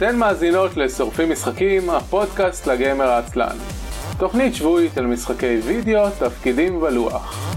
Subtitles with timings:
[0.00, 3.56] אתן מאזינות לשורפים משחקים, הפודקאסט לגמר העצלן.
[4.18, 7.54] תוכנית שבועית על משחקי וידאו, תפקידים ולוח.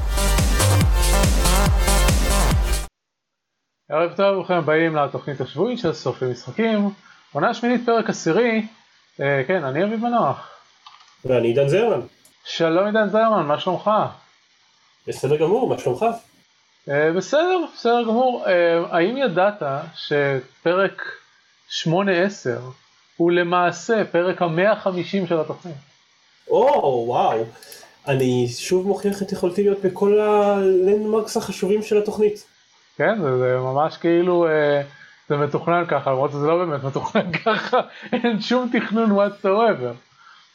[3.89, 6.89] ערב טוב, ברוכים הבאים לתוכנית השבועית של שורפים משחקים.
[7.33, 8.67] עונה שמינית פרק עשירי,
[9.21, 10.49] אה, כן, אני אביב מנוח.
[11.25, 12.01] ואני עידן זרמן.
[12.45, 13.91] שלום עידן זרמן, מה שלומך?
[15.07, 16.05] בסדר גמור, מה שלומך?
[16.89, 18.45] אה, בסדר, בסדר גמור.
[18.47, 19.63] אה, האם ידעת
[19.95, 21.22] שפרק
[21.81, 21.87] 8-10
[23.17, 25.75] הוא למעשה פרק המאה חמישים של התוכנית?
[26.47, 27.45] או, וואו.
[28.07, 32.45] אני שוב מוכיח את יכולתי להיות בכל הלנדמרקס החשובים של התוכנית.
[32.97, 34.81] כן, זה, זה ממש כאילו, אה,
[35.29, 37.77] זה מתוכנן ככה, למרות שזה לא באמת מתוכנן ככה,
[38.13, 39.93] אין שום תכנון whatsoever.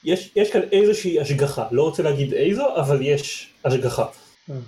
[0.04, 4.04] יש, יש כאן איזושהי השגחה, לא רוצה להגיד איזו, אבל יש השגחה.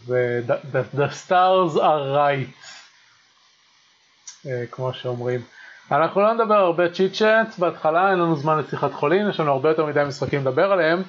[0.07, 2.53] זה the, the, the stars are right,
[4.47, 5.41] אה, כמו שאומרים.
[5.93, 9.69] אנחנו לא נדבר הרבה צ'יט צ'אט בהתחלה, אין לנו זמן לשיחת חולין, יש לנו הרבה
[9.69, 11.03] יותר מדי משחקים לדבר עליהם.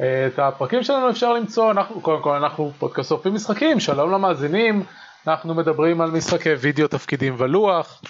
[0.00, 4.82] אה, את הפרקים שלנו אפשר למצוא, אנחנו, קודם כל אנחנו פודקאסט סופים משחקים, שלום למאזינים,
[5.26, 8.02] אנחנו מדברים על משחקי וידאו, תפקידים ולוח,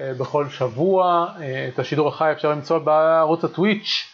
[0.00, 4.08] אה, בכל שבוע, אה, את השידור החי אפשר למצוא בערוץ הטוויץ',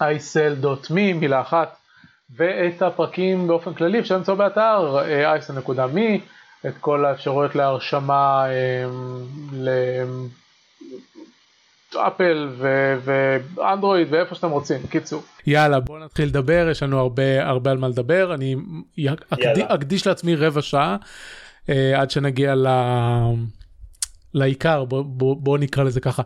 [0.00, 1.76] isl.me, מילה אחת,
[2.36, 4.98] ואת הפרקים באופן כללי אפשר למצוא באתר
[5.38, 6.20] isl.me,
[6.66, 8.44] את כל האפשרויות להרשמה
[11.96, 12.48] אפל
[13.04, 15.22] ואנדרואיד ואיפה שאתם רוצים קיצור.
[15.46, 18.56] יאללה בוא נתחיל לדבר יש לנו הרבה הרבה על מה לדבר אני
[19.32, 19.58] אקד...
[19.68, 20.96] אקדיש לעצמי רבע שעה
[21.68, 22.66] אה, עד שנגיע ל...
[24.34, 26.22] לעיקר בוא, בוא, בוא נקרא לזה ככה.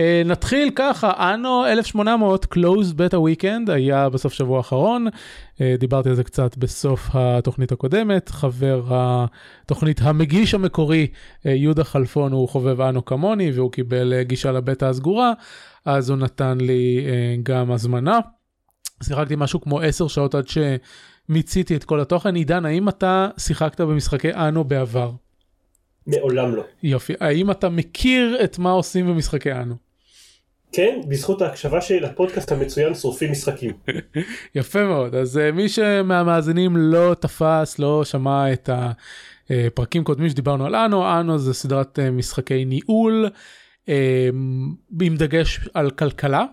[0.00, 6.14] Uh, נתחיל ככה אנו 1800 closed beta weekend היה בסוף שבוע האחרון uh, דיברתי על
[6.14, 13.04] זה קצת בסוף התוכנית הקודמת חבר התוכנית המגיש המקורי uh, יהודה חלפון הוא חובב אנו
[13.04, 15.32] כמוני והוא קיבל uh, גישה לבטא הסגורה
[15.84, 18.18] אז הוא נתן לי uh, גם הזמנה.
[19.02, 24.34] שיחקתי משהו כמו 10 שעות עד שמיציתי את כל התוכן עידן האם אתה שיחקת במשחקי
[24.34, 25.10] אנו בעבר.
[26.06, 26.62] מעולם לא.
[26.82, 29.89] יופי, האם אתה מכיר את מה עושים במשחקי אנו?
[30.72, 33.72] כן, בזכות ההקשבה שלי לפודקאסט המצוין שורפים משחקים.
[34.54, 38.70] יפה מאוד, אז uh, מי שמהמאזינים לא תפס, לא שמע את
[39.50, 43.28] הפרקים קודמים שדיברנו על אנו, אנו זה סדרת uh, משחקי ניהול,
[43.86, 43.90] uh,
[45.02, 46.44] עם דגש על כלכלה,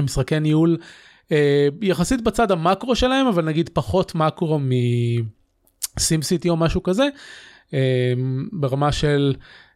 [0.00, 0.76] משחקי ניהול
[1.82, 7.08] יחסית בצד המקרו שלהם, אבל נגיד פחות מקרו מסימסיטי סיטי או משהו כזה.
[8.52, 9.34] ברמה של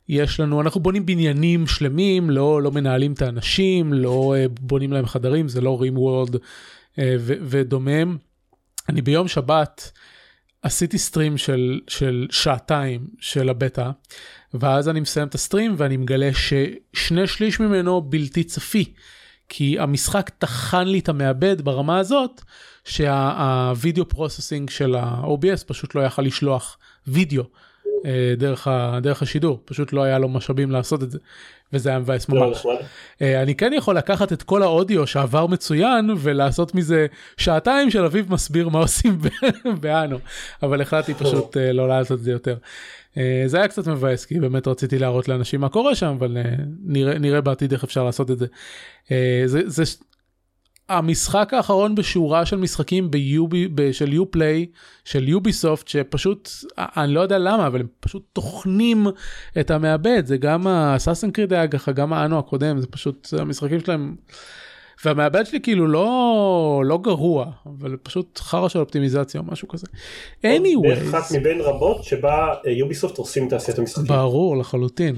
[0.08, 5.06] יש לנו אנחנו בונים בניינים שלמים לא לא מנהלים את האנשים לא אה, בונים להם
[5.06, 6.36] חדרים זה לא RimWorld
[6.98, 8.16] אה, ודומיו.
[8.88, 9.92] אני ביום שבת
[10.62, 13.90] עשיתי stream של של שעתיים של הבטא
[14.54, 18.92] ואז אני מסיים את ה stream ואני מגלה ששני שליש ממנו בלתי צפי.
[19.48, 22.42] כי המשחק טחן לי את המעבד ברמה הזאת
[22.84, 27.44] שה video processing של ה-OBS פשוט לא יכל לשלוח וידאו
[28.36, 31.18] דרך, ה, דרך השידור פשוט לא היה לו משאבים לעשות את זה
[31.74, 32.66] וזה היה מבאס לא, ממש.
[33.22, 37.06] אה, אני כן יכול לקחת את כל האודיו שעבר מצוין ולעשות מזה
[37.36, 39.18] שעתיים של אביב מסביר מה עושים
[39.82, 40.18] באנו
[40.62, 42.56] אבל החלטתי פשוט אה, לא לעשות את זה יותר.
[43.46, 46.36] זה היה קצת מבאס כי באמת רציתי להראות לאנשים מה קורה שם אבל
[46.84, 48.46] נראה, נראה בעתיד איך אפשר לעשות את זה.
[49.46, 49.82] זה, זה
[50.88, 54.66] המשחק האחרון בשורה של משחקים ביובי של יופליי
[55.04, 59.06] של יוביסופט שפשוט אני לא יודע למה אבל הם פשוט טוחנים
[59.60, 64.16] את המעבד זה גם הסאסן קריד היה ככה גם האנו הקודם זה פשוט המשחקים שלהם.
[65.04, 69.86] והמעבד שלי כאילו לא לא גרוע אבל פשוט חרא של אופטימיזציה או משהו כזה.
[70.42, 71.08] anyway.
[71.10, 74.06] אחת מבין רבות שבה יוביסופט עושים תעשיית המשחקים.
[74.06, 75.14] ברור לחלוטין.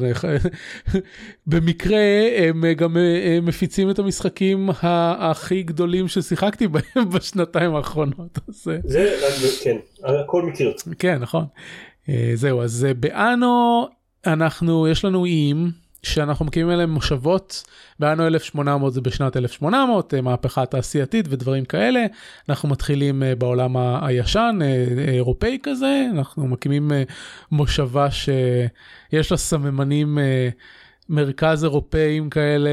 [1.46, 2.00] במקרה
[2.36, 2.96] הם גם
[3.36, 8.38] הם מפיצים את המשחקים הכי גדולים ששיחקתי בהם בשנתיים האחרונות.
[8.46, 8.80] זה
[9.62, 10.72] כן הכל מכיר.
[10.98, 11.44] כן נכון.
[12.08, 13.86] אה, זהו אז באנו
[14.26, 15.85] אנחנו יש לנו איים.
[16.06, 17.64] שאנחנו מקימים אליהם מושבות,
[17.98, 22.06] באנו 1800 זה בשנת 1800, אה, מהפכה תעשייתית ודברים כאלה,
[22.48, 26.92] אנחנו מתחילים אה, בעולם הישן, אה, אירופאי כזה, אנחנו מקימים
[27.52, 30.18] מושבה שיש לה סממנים
[31.08, 32.70] מרכז אירופאים כאלה,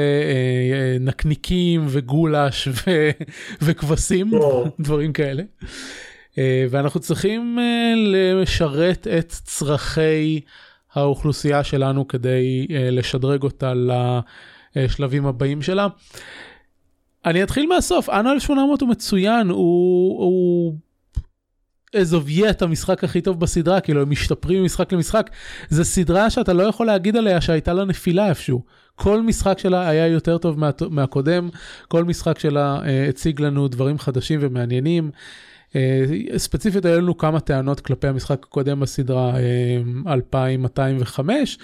[1.00, 2.68] נקניקים וגולש
[3.64, 4.32] וכבשים,
[4.80, 5.44] דברים כאלה.
[6.70, 7.58] ואנחנו צריכים
[7.96, 10.42] לשרת את צרכי
[10.96, 13.74] האוכלוסייה שלנו כדי uh, לשדרג אותה
[14.76, 15.88] לשלבים הבאים שלה.
[17.26, 20.78] אני אתחיל מהסוף, אנו 1800 הוא מצוין, הוא, הוא
[21.96, 25.30] of yet המשחק הכי טוב בסדרה, כאילו הם משתפרים ממשחק למשחק.
[25.70, 28.64] זו סדרה שאתה לא יכול להגיד עליה שהייתה לה נפילה איפשהו.
[28.96, 31.50] כל משחק שלה היה יותר טוב מה, מהקודם,
[31.88, 35.12] כל משחק שלה אה, הציג לנו דברים חדשים ומעניינים.
[35.14, 35.20] אה,
[36.38, 41.58] ספציפית היו לנו כמה טענות כלפי המשחק הקודם בסדרה אה, 2205,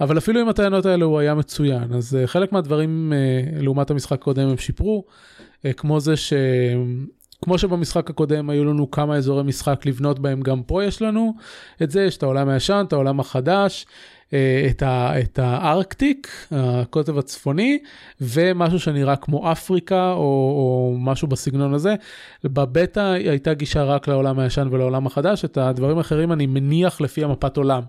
[0.00, 4.12] אבל אפילו עם הטענות האלה הוא היה מצוין, אז אה, חלק מהדברים אה, לעומת המשחק
[4.12, 5.04] הקודם הם שיפרו,
[5.64, 6.32] אה, כמו זה ש...
[7.44, 11.34] כמו שבמשחק הקודם היו לנו כמה אזורי משחק לבנות בהם, גם פה יש לנו
[11.82, 13.90] את זה, יש את העולם הישן, את העולם החדש, אה,
[14.70, 17.78] את, ה, את הארקטיק, הקוטב הצפוני,
[18.20, 21.94] ומשהו שנראה כמו אפריקה או, או משהו בסגנון הזה.
[22.44, 27.56] בבטא הייתה גישה רק לעולם הישן ולעולם החדש, את הדברים האחרים אני מניח לפי המפת
[27.56, 27.82] עולם.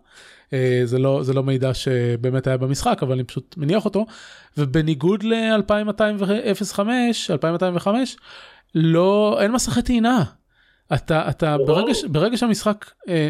[0.54, 4.06] אה, זה לא, זה לא מידע שבאמת היה במשחק, אבל אני פשוט מניח אותו.
[4.58, 6.80] ובניגוד ל-2205,
[7.30, 8.18] 2205,
[8.76, 10.24] לא, אין מסכי טעינה.
[10.94, 13.30] אתה, אתה ברגע, ברגע שהמשחק אה,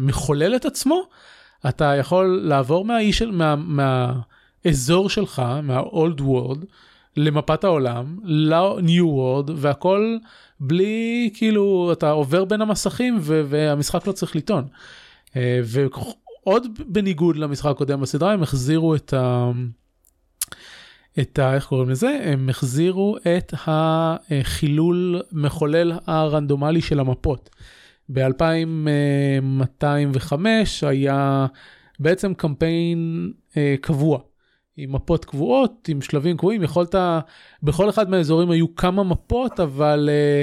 [0.00, 1.08] מחולל את עצמו,
[1.68, 6.64] אתה יכול לעבור מהאיש, מה, מהאזור שלך, מה-old world,
[7.16, 10.16] למפת העולם, ל-new world, והכל
[10.60, 14.64] בלי, כאילו, אתה עובר בין המסכים והמשחק לא צריך לטעון.
[15.36, 19.50] אה, ועוד בניגוד למשחק הקודם בסדרה, הם החזירו את ה...
[21.18, 21.54] את ה...
[21.54, 22.20] איך קוראים לזה?
[22.24, 27.50] הם החזירו את החילול מחולל הרנדומלי של המפות.
[28.08, 30.32] ב-2205
[30.82, 31.46] היה
[31.98, 34.18] בעצם קמפיין אה, קבוע,
[34.76, 36.94] עם מפות קבועות, עם שלבים קבועים, יכולת,
[37.62, 40.42] בכל אחד מהאזורים היו כמה מפות, אבל אה,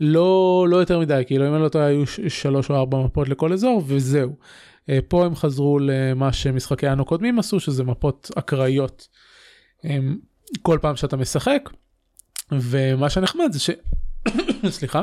[0.00, 3.52] לא, לא יותר מדי, כאילו אם אני לא טועה היו שלוש או ארבע מפות לכל
[3.52, 4.36] אזור וזהו.
[4.88, 9.08] אה, פה הם חזרו למה שמשחקי אנו קודמים עשו, שזה מפות אקראיות.
[9.84, 9.98] אה,
[10.62, 11.70] כל פעם שאתה משחק,
[12.52, 13.70] ומה שנחמד זה ש...
[14.78, 15.02] סליחה.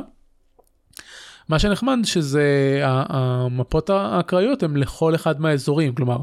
[1.49, 6.17] מה שנחמד שזה המפות האקראיות הם לכל אחד מהאזורים כלומר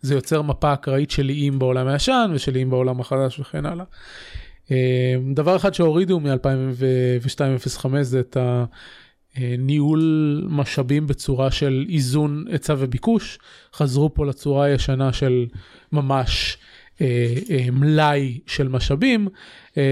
[0.00, 3.84] זה יוצר מפה אקראית של איים בעולם הישן ושל איים בעולם החדש וכן הלאה.
[4.70, 8.36] אה, דבר אחד שהורידו מ-2002-05 זה את
[9.36, 13.38] הניהול משאבים בצורה של איזון היצע וביקוש
[13.74, 15.46] חזרו פה לצורה הישנה של
[15.92, 16.58] ממש
[17.00, 19.28] אה, אה, מלאי של משאבים,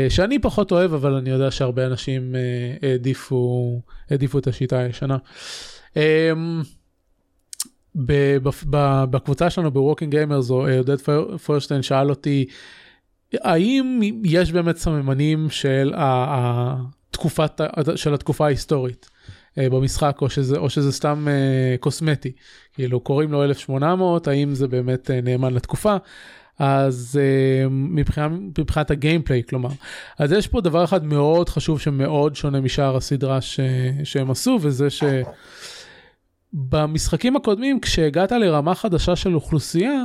[0.08, 2.34] שאני פחות אוהב, אבל אני יודע שהרבה אנשים
[2.82, 5.16] העדיפו, העדיפו את השיטה הישנה.
[9.10, 10.96] בקבוצה שלנו ב Working Gamers, עודד
[11.44, 12.46] פוירשטיין שאל אותי,
[13.34, 17.60] האם יש באמת סממנים של התקופת,
[17.96, 19.10] של התקופה ההיסטורית
[19.56, 21.26] במשחק, או שזה, או שזה סתם
[21.80, 22.32] קוסמטי,
[22.72, 25.96] כאילו קוראים לו 1800, האם זה באמת נאמן לתקופה?
[26.58, 29.70] אז uh, מבחינת, מבחינת הגיימפליי כלומר
[30.18, 33.60] אז יש פה דבר אחד מאוד חשוב שמאוד שונה משאר הסדרה ש,
[34.04, 34.88] שהם עשו וזה
[36.52, 40.04] שבמשחקים הקודמים כשהגעת לרמה חדשה של אוכלוסייה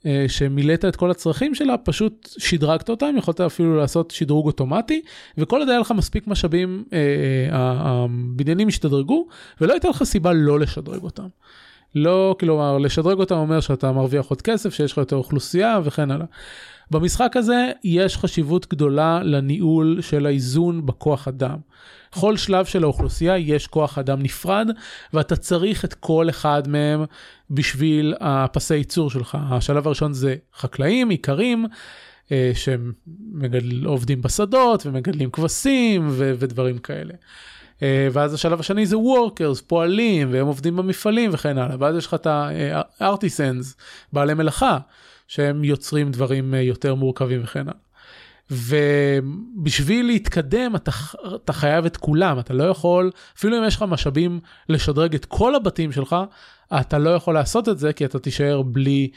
[0.00, 5.02] uh, שמילאת את כל הצרכים שלה פשוט שדרגת אותם יכולת אפילו לעשות שדרוג אוטומטי
[5.38, 6.92] וכל עוד היה לך מספיק משאבים uh,
[7.52, 9.26] הבניינים השתדרגו
[9.60, 11.28] ולא הייתה לך סיבה לא לשדרג אותם.
[11.94, 16.26] לא, כלומר, לשדרג אותם אומר שאתה מרוויח עוד כסף, שיש לך יותר אוכלוסייה וכן הלאה.
[16.90, 21.56] במשחק הזה יש חשיבות גדולה לניהול של האיזון בכוח אדם.
[22.12, 24.70] בכל שלב של האוכלוסייה יש כוח אדם נפרד,
[25.14, 27.04] ואתה צריך את כל אחד מהם
[27.50, 29.38] בשביל הפסי ייצור שלך.
[29.50, 31.66] השלב הראשון זה חקלאים, איכרים.
[32.32, 37.14] אה, שעובדים בשדות ומגדלים כבשים ו- ודברים כאלה.
[37.82, 41.76] אה, ואז השלב השני זה workers, פועלים, והם עובדים במפעלים וכן הלאה.
[41.78, 43.74] ואז יש לך את ה-artisans,
[44.12, 44.78] בעלי מלאכה,
[45.28, 47.80] שהם יוצרים דברים אה, יותר מורכבים וכן הלאה.
[48.50, 50.90] ובשביל להתקדם אתה,
[51.34, 55.54] אתה חייב את כולם, אתה לא יכול, אפילו אם יש לך משאבים לשדרג את כל
[55.54, 56.16] הבתים שלך,
[56.80, 59.10] אתה לא יכול לעשות את זה כי אתה תישאר בלי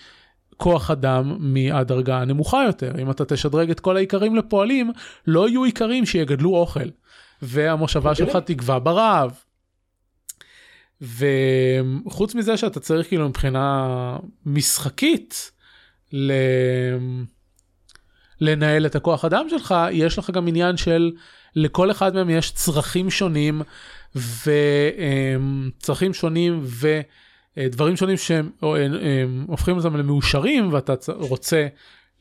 [0.58, 2.92] כוח אדם מהדרגה הנמוכה יותר.
[3.00, 4.92] אם אתה תשדרג את כל האיכרים לפועלים,
[5.28, 6.90] לא יהיו איכרים שיגדלו אוכל.
[7.42, 9.40] והמושבה שלך תגווע ברעב.
[11.02, 15.52] וחוץ מזה שאתה צריך כאילו מבחינה משחקית
[16.14, 16.32] ל...
[18.42, 21.12] לנהל את הכוח אדם שלך, יש לך גם עניין של
[21.56, 23.62] לכל אחד מהם יש צרכים שונים
[24.16, 26.66] וצרכים שונים
[27.58, 28.50] ודברים שונים שהם
[29.48, 31.68] הופכים אותם למאושרים ואתה רוצה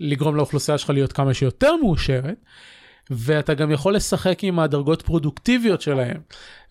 [0.00, 2.36] לגרום לאוכלוסייה שלך להיות כמה שיותר מאושרת.
[3.14, 6.20] ואתה גם יכול לשחק עם הדרגות פרודוקטיביות שלהם.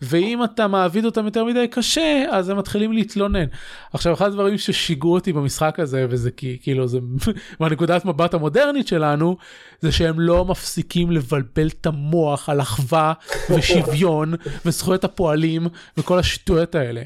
[0.01, 3.45] ואם אתה מעביד אותם יותר מדי קשה, אז הם מתחילים להתלונן.
[3.93, 6.31] עכשיו, אחד הדברים ששיגעו אותי במשחק הזה, וזה
[6.61, 6.99] כאילו, זה
[7.59, 9.37] מהנקודת מבט המודרנית שלנו,
[9.81, 13.13] זה שהם לא מפסיקים לבלבל את המוח על אחווה
[13.55, 14.33] ושוויון
[14.65, 15.67] וזכויות הפועלים
[15.97, 17.01] וכל השטויות האלה.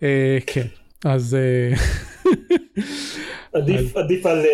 [0.00, 0.02] Uh,
[0.46, 0.66] כן,
[1.04, 1.36] אז...
[1.36, 1.80] Uh...
[3.56, 4.46] עדיף, עדיף על uh,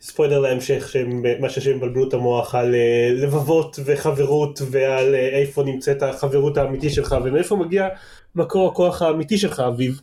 [0.00, 5.64] ספוילר להמשך שהם מה שהם בלבלו את המוח על uh, לבבות וחברות ועל uh, איפה
[5.64, 7.88] נמצאת החברות האמיתי שלך ומאיפה מגיע
[8.34, 10.00] מקור הכוח האמיתי שלך אביב.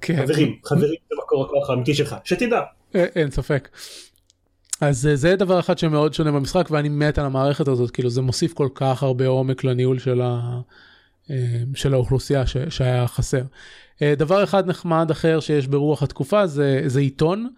[0.00, 0.16] כן.
[0.16, 2.60] חברים חברים זה מקור הכוח האמיתי שלך שתדע.
[2.94, 3.68] אין ספק.
[4.80, 8.52] אז זה דבר אחד שמאוד שונה במשחק ואני מת על המערכת הזאת כאילו זה מוסיף
[8.52, 10.60] כל כך הרבה עומק לניהול של, ה,
[11.74, 13.42] של האוכלוסייה ש, שהיה חסר.
[14.02, 17.48] אה, דבר אחד נחמד אחר שיש ברוח התקופה זה, זה עיתון.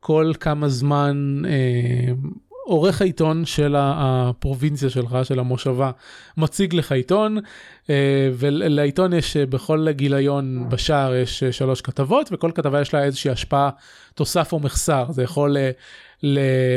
[0.00, 2.12] כל כמה זמן אה,
[2.64, 5.90] עורך העיתון של הפרובינציה שלך, של המושבה,
[6.36, 7.38] מציג לך עיתון,
[7.90, 13.04] אה, ולעיתון יש אה, בכל גיליון בשער יש אה, שלוש כתבות, וכל כתבה יש לה
[13.04, 13.70] איזושהי השפעה,
[14.14, 15.06] תוסף או מחסר.
[15.10, 15.56] זה יכול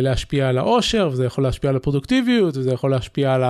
[0.02, 3.44] להשפיע על העושר, וזה יכול להשפיע על הפרודוקטיביות, וזה יכול להשפיע על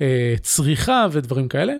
[0.00, 1.72] הצריכה ודברים כאלה.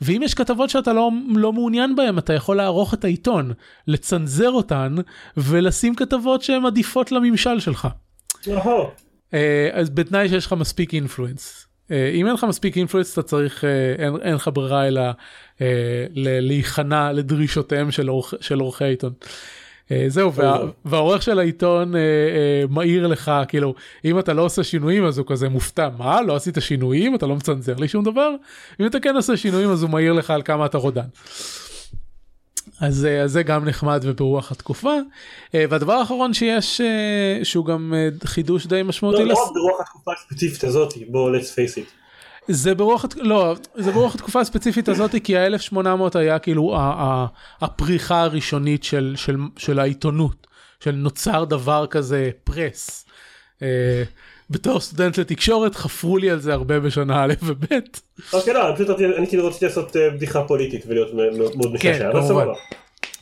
[0.00, 3.52] ואם יש כתבות שאתה לא, לא מעוניין בהן, אתה יכול לערוך את העיתון,
[3.86, 4.94] לצנזר אותן,
[5.36, 7.88] ולשים כתבות שהן עדיפות לממשל שלך.
[9.30, 9.36] Uh,
[9.72, 11.66] אז בתנאי שיש לך מספיק אינפלואנס.
[11.88, 15.60] Uh, אם אין לך מספיק אינפלואנס אתה צריך, uh, אין, אין לך ברירה אלא uh,
[16.14, 17.90] להיכנע לדרישותיהם
[18.40, 19.12] של עורכי העיתון.
[19.90, 23.74] אה, זהו וה, והעורך של העיתון אה, אה, מעיר לך כאילו
[24.04, 27.36] אם אתה לא עושה שינויים אז הוא כזה מופתע מה לא עשית שינויים אתה לא
[27.36, 28.30] מצנזר לי שום דבר
[28.80, 31.06] אם אתה כן עושה שינויים אז הוא מעיר לך על כמה אתה רודן.
[32.80, 34.94] אז, אז זה גם נחמד וברוח התקופה
[35.54, 36.80] והדבר האחרון שיש
[37.42, 39.18] שהוא גם חידוש די משמעותי.
[39.18, 39.38] לא, לא לס...
[39.54, 42.03] ברוח התקופה הספציפית הזאת בוא let's face it.
[42.48, 45.78] זה ברוח, לא, זה ברוח התקופה הספציפית הזאת כי ה-1800
[46.14, 46.76] היה כאילו
[47.60, 50.46] הפריחה הראשונית של, של, של העיתונות,
[50.80, 53.06] של נוצר דבר כזה פרס.
[53.62, 54.02] אה,
[54.50, 57.64] בתור סטודנט לתקשורת חפרו לי על זה הרבה בשנה א' וב'.
[58.32, 61.14] אוקיי לא, פשוט אני כאילו רציתי לעשות אה, בדיחה פוליטית ולהיות
[61.56, 62.52] מאוד משעשע, אבל סבבה.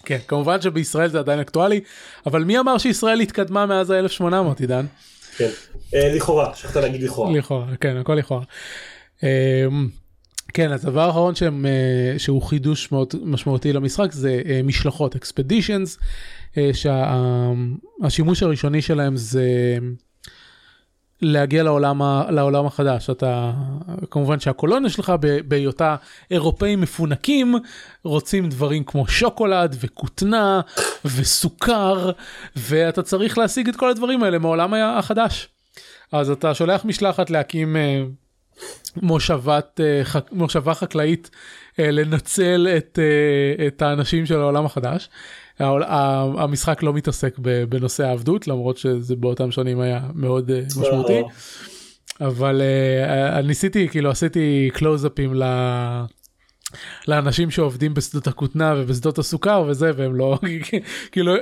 [0.04, 1.80] כן, כמובן שבישראל זה עדיין אקטואלי,
[2.26, 4.86] אבל מי אמר שישראל התקדמה מאז ה-1800, עידן?
[5.36, 5.48] כן,
[5.94, 7.32] אה, לכאורה, שכחת להגיד לכאורה.
[7.32, 8.42] לכאורה, כן, הכל לכאורה.
[9.22, 9.88] אמ,
[10.54, 15.98] כן אז הדבר האחרון שהם אה, שהוא חידוש מאוד משמעותי למשחק זה אה, משלחות אקספדישנס
[16.58, 19.78] אה, שהשימוש הראשוני שלהם זה
[21.24, 23.52] להגיע לעולם, לעולם החדש אתה
[24.10, 25.12] כמובן שהקולוניה שלך
[25.48, 25.96] בהיותה
[26.30, 27.54] אירופאים מפונקים
[28.04, 30.60] רוצים דברים כמו שוקולד וכותנה
[31.04, 32.10] וסוכר
[32.56, 35.48] ואתה צריך להשיג את כל הדברים האלה מעולם החדש.
[36.12, 37.76] אז אתה שולח משלחת להקים
[38.96, 41.30] מושבת, אה, מושבה חקלאית
[41.78, 45.08] אה, לנצל את, אה, את האנשים של העולם החדש.
[45.58, 51.22] המשחק לא מתעסק בנושא העבדות למרות שזה באותם שנים היה מאוד משמעותי.
[52.20, 52.62] אבל
[53.44, 55.42] ניסיתי כאילו עשיתי קלוזאפים ל...
[57.08, 60.38] לאנשים שעובדים בשדות הכותנה ובשדות הסוכר וזה והם לא
[61.12, 61.34] כאילו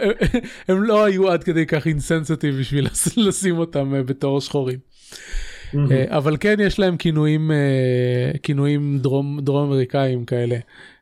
[0.68, 4.78] הם לא היו עד כדי כך אינסנסיטיב בשביל לשים אותם בתור שחורים.
[5.90, 10.56] אה, אבל כן יש להם כינויים אה, כינויים דרום דרום אמריקאים כאלה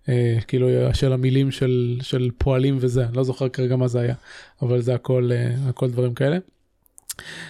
[0.09, 4.15] אה, כאילו של המילים של של פועלים וזה אני לא זוכר כרגע מה זה היה
[4.63, 5.31] אבל זה הכל
[5.69, 6.39] הכל דברים כאלה.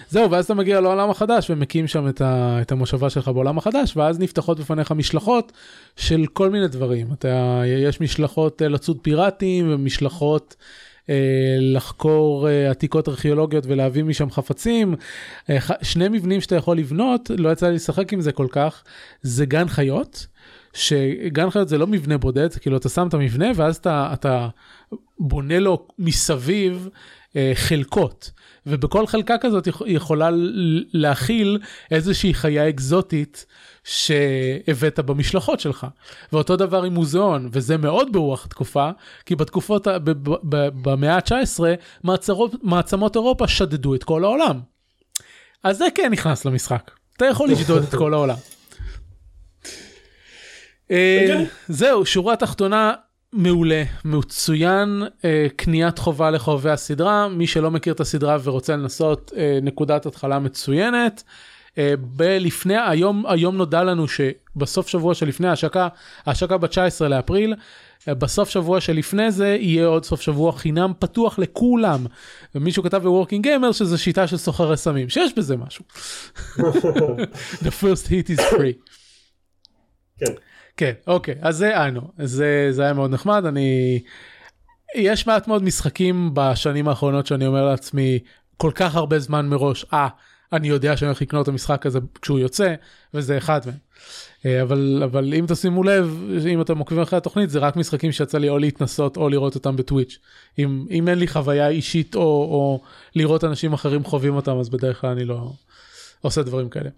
[0.09, 3.97] זהו ואז אתה מגיע לעולם החדש ומקים שם את, ה, את המושבה שלך בעולם החדש
[3.97, 5.51] ואז נפתחות בפניך משלחות
[5.95, 10.55] של כל מיני דברים אתה יש משלחות לצוד פיראטים ומשלחות.
[11.09, 14.95] אה, לחקור אה, עתיקות ארכיאולוגיות ולהביא משם חפצים.
[15.49, 18.83] אה, שני מבנים שאתה יכול לבנות, לא יצא לי לשחק עם זה כל כך,
[19.21, 20.27] זה גן חיות.
[20.73, 24.47] שגן חיות זה לא מבנה בודד, כאילו אתה שם את המבנה ואז אתה, אתה
[25.19, 26.89] בונה לו מסביב
[27.53, 28.31] חלקות,
[28.65, 30.29] ובכל חלקה כזאת יכולה
[30.93, 31.59] להכיל
[31.91, 33.45] איזושהי חיה אקזוטית
[33.89, 35.87] שהבאת במשלחות שלך.
[36.33, 38.89] ואותו דבר עם מוזיאון, וזה מאוד ברוח התקופה,
[39.25, 39.87] כי בתקופות,
[40.83, 41.59] במאה ה-19,
[42.63, 44.59] מעצמות אירופה שדדו את כל העולם.
[45.63, 48.35] אז זה כן נכנס למשחק, אתה יכול לשדוד את כל העולם.
[50.91, 52.93] אה, זהו, שורה תחתונה,
[53.33, 59.59] מעולה, מצוין, אה, קניית חובה לחובבי הסדרה, מי שלא מכיר את הסדרה ורוצה לנסות, אה,
[59.61, 61.23] נקודת התחלה מצוינת.
[61.77, 65.87] אה, בלפני היום היום נודע לנו שבסוף שבוע שלפני ההשקה
[66.25, 67.55] ההשקה ב-19 לאפריל
[68.07, 72.05] בסוף שבוע שלפני זה יהיה עוד סוף שבוע חינם פתוח לכולם.
[72.55, 75.85] ומישהו כתב בוורקינג גיימר שזה שיטה של סוחרי סמים, שיש בזה משהו.
[77.63, 78.91] The first hit is free.
[80.17, 80.33] כן.
[80.77, 83.99] כן, אוקיי, אז זה אנו, זה, זה היה מאוד נחמד, אני...
[84.95, 88.19] יש מעט מאוד משחקים בשנים האחרונות שאני אומר לעצמי
[88.57, 90.07] כל כך הרבה זמן מראש, אה,
[90.53, 92.75] אני יודע שאני הולך לקנות את המשחק הזה כשהוא יוצא,
[93.13, 93.75] וזה אחד מהם.
[94.45, 98.37] אה, אבל, אבל אם תשימו לב, אם אתם עוקבים אחרי התוכנית, זה רק משחקים שיצא
[98.37, 100.17] לי או להתנסות או לראות אותם בטוויץ'.
[100.59, 102.81] אם, אם אין לי חוויה אישית או, או
[103.15, 105.51] לראות אנשים אחרים חווים אותם, אז בדרך כלל אני לא
[106.21, 106.89] עושה דברים כאלה.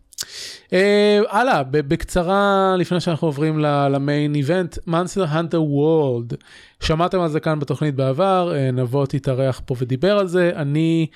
[0.74, 6.34] אה, הלאה, בקצרה לפני שאנחנו עוברים למיין איבנט, מאנסטר הנטר וולד.
[6.80, 10.52] שמעתם על זה כאן בתוכנית בעבר, אה, נבות התארח פה ודיבר על זה.
[10.56, 11.08] אני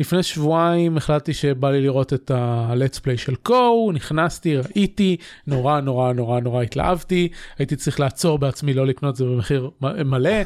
[0.00, 5.16] לפני שבועיים החלטתי שבא לי לראות את ה-let's play של קו, נכנסתי, ראיתי,
[5.46, 7.28] נורא נורא נורא נורא התלהבתי,
[7.58, 10.42] הייתי צריך לעצור בעצמי לא לקנות זה במחיר מלא,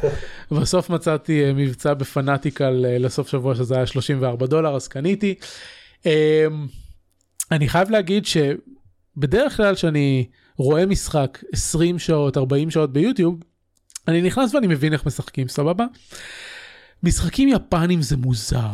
[0.50, 5.34] בסוף מצאתי אה, מבצע בפנאטיקל לסוף שבוע שזה היה 34 דולר אז קניתי.
[7.50, 10.26] אני חייב להגיד שבדרך כלל שאני
[10.56, 13.40] רואה משחק 20 שעות 40 שעות ביוטיוב
[14.08, 15.86] אני נכנס ואני מבין איך משחקים סבבה.
[17.02, 18.70] משחקים יפנים זה מוזר.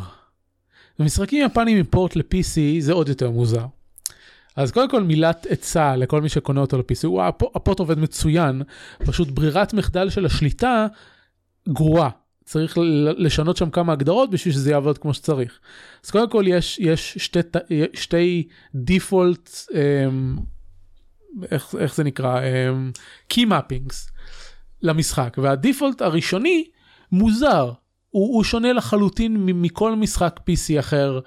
[0.99, 3.67] ומשחקים יפנים עם פורט ל-PC זה עוד יותר מוזר.
[4.57, 7.23] אז קודם כל מילת עצה לכל מי שקונה אותו ל-PC,
[7.55, 8.63] הפורט עובד מצוין,
[8.99, 10.87] פשוט ברירת מחדל של השליטה
[11.69, 12.11] גרועה.
[12.45, 12.79] צריך
[13.17, 15.59] לשנות שם כמה הגדרות בשביל שזה יעבוד כמו שצריך.
[16.05, 17.41] אז קודם כל יש, יש שתי,
[17.95, 20.37] שתי דיפולט, אמ,
[21.51, 22.91] איך, איך זה נקרא, אמ,
[23.33, 24.11] key mappings
[24.83, 26.65] למשחק, והדיפולט הראשוני
[27.13, 27.73] מוזר,
[28.11, 31.21] הוא, הוא שונה לחלוטין מכל משחק PC אחר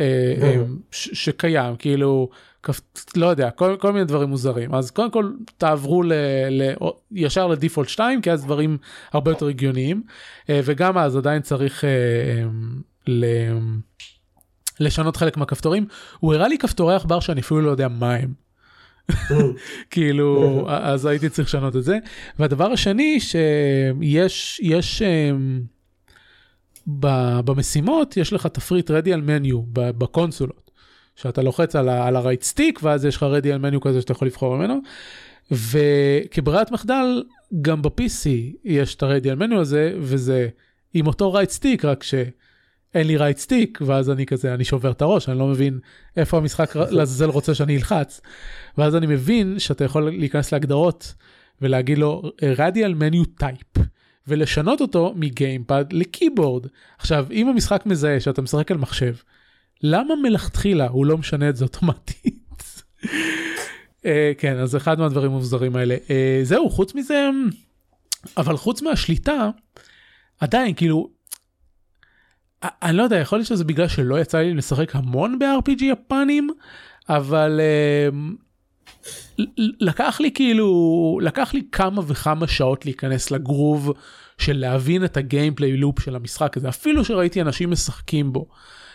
[0.00, 2.28] אה, ש, שקיים, כאילו
[3.16, 4.74] לא יודע, כל, כל מיני דברים מוזרים.
[4.74, 6.12] אז קודם כל תעברו ל,
[6.50, 6.74] ל,
[7.12, 8.78] ישר לדיפולט 2, כי אז דברים
[9.12, 10.02] הרבה יותר הגיוניים,
[10.50, 12.44] אה, וגם אז עדיין צריך אה, אה,
[13.06, 13.24] ל,
[14.80, 15.86] לשנות חלק מהכפתורים.
[16.18, 18.44] הוא הראה לי כפתורי עכבר שאני אפילו לא יודע מה הם.
[19.90, 21.98] כאילו אז הייתי צריך לשנות את זה
[22.38, 25.02] והדבר השני שיש יש
[27.44, 30.63] במשימות יש לך תפריט רדי על מניו בקונסולות
[31.16, 34.28] שאתה לוחץ על, ה- על ה-right stick ואז יש לך על מניו כזה שאתה יכול
[34.28, 34.80] לבחור ממנו.
[35.50, 37.22] וכברירת מחדל
[37.62, 38.28] גם ב-PC
[38.64, 40.48] יש את על מניו הזה וזה
[40.94, 45.02] עם אותו right stick רק שאין לי right stick ואז אני כזה אני שובר את
[45.02, 45.78] הראש אני לא מבין
[46.16, 48.20] איפה המשחק לעזאזל רוצה שאני אלחץ.
[48.78, 51.14] ואז אני מבין שאתה יכול להיכנס להגדרות
[51.62, 52.22] ולהגיד לו
[52.56, 53.80] radial menu type
[54.28, 56.68] ולשנות אותו מגיימפד לקeyboard.
[56.98, 59.14] עכשיו אם המשחק מזהה שאתה משחק על מחשב
[59.82, 62.84] למה מלכתחילה הוא לא משנה את זה אוטומטית?
[63.02, 64.06] uh,
[64.38, 66.10] כן אז אחד מהדברים המוזרים האלה uh,
[66.42, 67.28] זהו חוץ מזה
[68.36, 69.50] אבל חוץ מהשליטה
[70.40, 71.10] עדיין כאילו
[72.62, 76.50] אני לא יודע יכול להיות שזה בגלל שלא יצא לי לשחק המון ב-RPG יפנים
[77.08, 78.14] אבל uh,
[79.80, 83.92] לקח לי כאילו לקח לי כמה וכמה שעות להיכנס לגרוב
[84.38, 88.46] של להבין את הגיימפליי לופ של המשחק הזה אפילו שראיתי אנשים משחקים בו.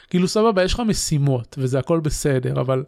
[0.09, 2.83] כאילו סבבה יש לך משימות וזה הכל בסדר אבל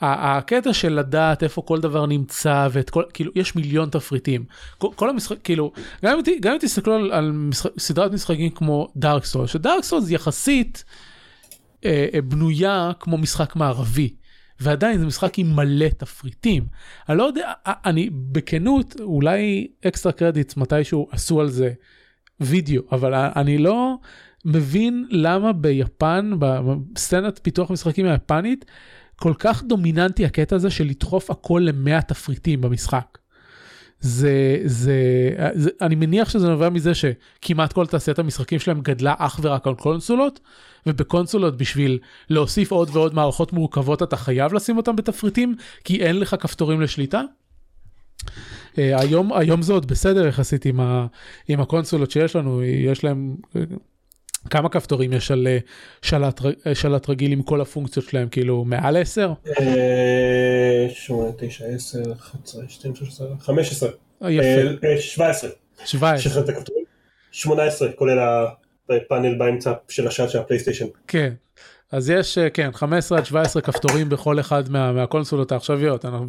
[0.00, 4.44] הקטע של לדעת איפה כל דבר נמצא ואת כל כאילו יש מיליון תפריטים
[4.78, 5.72] כל, המשחק כאילו
[6.02, 10.84] גם אם, תסתכלו על, על משחק, סדרת משחקים כמו Dark Souls ש Dark Souls יחסית
[11.84, 14.14] אה, אה, בנויה כמו משחק מערבי.
[14.60, 16.66] ועדיין זה משחק עם מלא תפריטים.
[17.08, 21.72] אני לא יודע, אני בכנות, אולי Extra Credits מתישהו עשו על זה
[22.40, 23.94] וידאו, אבל אני לא,
[24.46, 28.64] מבין למה ביפן, בסצנת פיתוח משחקים היפנית,
[29.16, 33.18] כל כך דומיננטי הקטע הזה של לדחוף הכל למאה תפריטים במשחק.
[34.00, 34.94] זה, זה,
[35.54, 39.74] זה, אני מניח שזה נובע מזה שכמעט כל תעשיית המשחקים שלהם גדלה אך ורק על
[39.74, 40.40] קונסולות,
[40.86, 41.98] ובקונסולות בשביל
[42.30, 45.54] להוסיף עוד ועוד מערכות מורכבות אתה חייב לשים אותם בתפריטים,
[45.84, 47.22] כי אין לך כפתורים לשליטה.
[48.22, 48.28] Uh,
[48.76, 51.06] היום, היום זה עוד בסדר יחסית עם, ה,
[51.48, 53.36] עם הקונסולות שיש לנו, יש להם
[54.46, 55.58] כמה כפתורים יש על אה,
[56.02, 59.32] שלט, אה, שלט רגיל עם כל הפונקציות שלהם כאילו מעל 10?
[60.88, 63.88] 8, 9, 10, 11, 12, 15,
[64.28, 65.00] יפה.
[65.00, 65.50] 17.
[65.84, 66.44] 17.
[67.32, 68.18] 18 כולל
[68.90, 70.86] הפאנל באמצע של השלט של הפלייסטיישן.
[71.08, 71.32] כן.
[71.92, 76.04] אז יש אה, כן 15 עד 17 כפתורים בכל אחד מה, מהקונסולות העכשוויות.
[76.04, 76.26] אנחנו,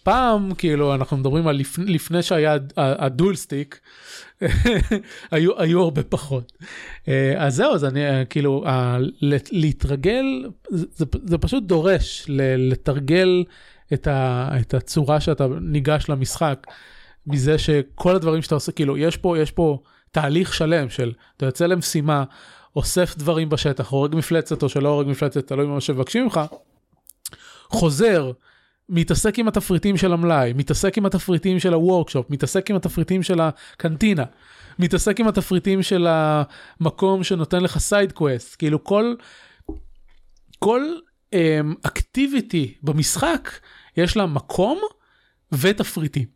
[0.00, 3.80] ופעם כאילו אנחנו מדברים על לפני, לפני שהיה הדול סטיק
[5.30, 6.52] היו, היו הרבה פחות.
[7.08, 8.64] אה, אז זהו, אז אני אה, כאילו,
[9.52, 10.24] להתרגל,
[10.70, 12.24] זה, זה פשוט דורש
[12.58, 13.44] לתרגל
[13.92, 16.66] את, ה, את הצורה שאתה ניגש למשחק.
[17.26, 19.78] מזה שכל הדברים שאתה עושה, כאילו, יש פה, יש פה
[20.10, 22.24] תהליך שלם של, אתה יוצא למשימה,
[22.76, 26.40] אוסף דברים בשטח, הורג מפלצת או שלא הורג מפלצת, תלוי במה שמבקשים ממך,
[27.68, 28.32] חוזר,
[28.88, 34.24] מתעסק עם התפריטים של המלאי, מתעסק עם התפריטים של הוורקשופ, מתעסק עם התפריטים של הקנטינה,
[34.78, 39.14] מתעסק עם התפריטים של המקום שנותן לך side quest, כאילו כל,
[40.58, 40.82] כל
[41.82, 43.50] activity um, במשחק
[43.96, 44.80] יש לה מקום
[45.52, 46.26] ותפריטים.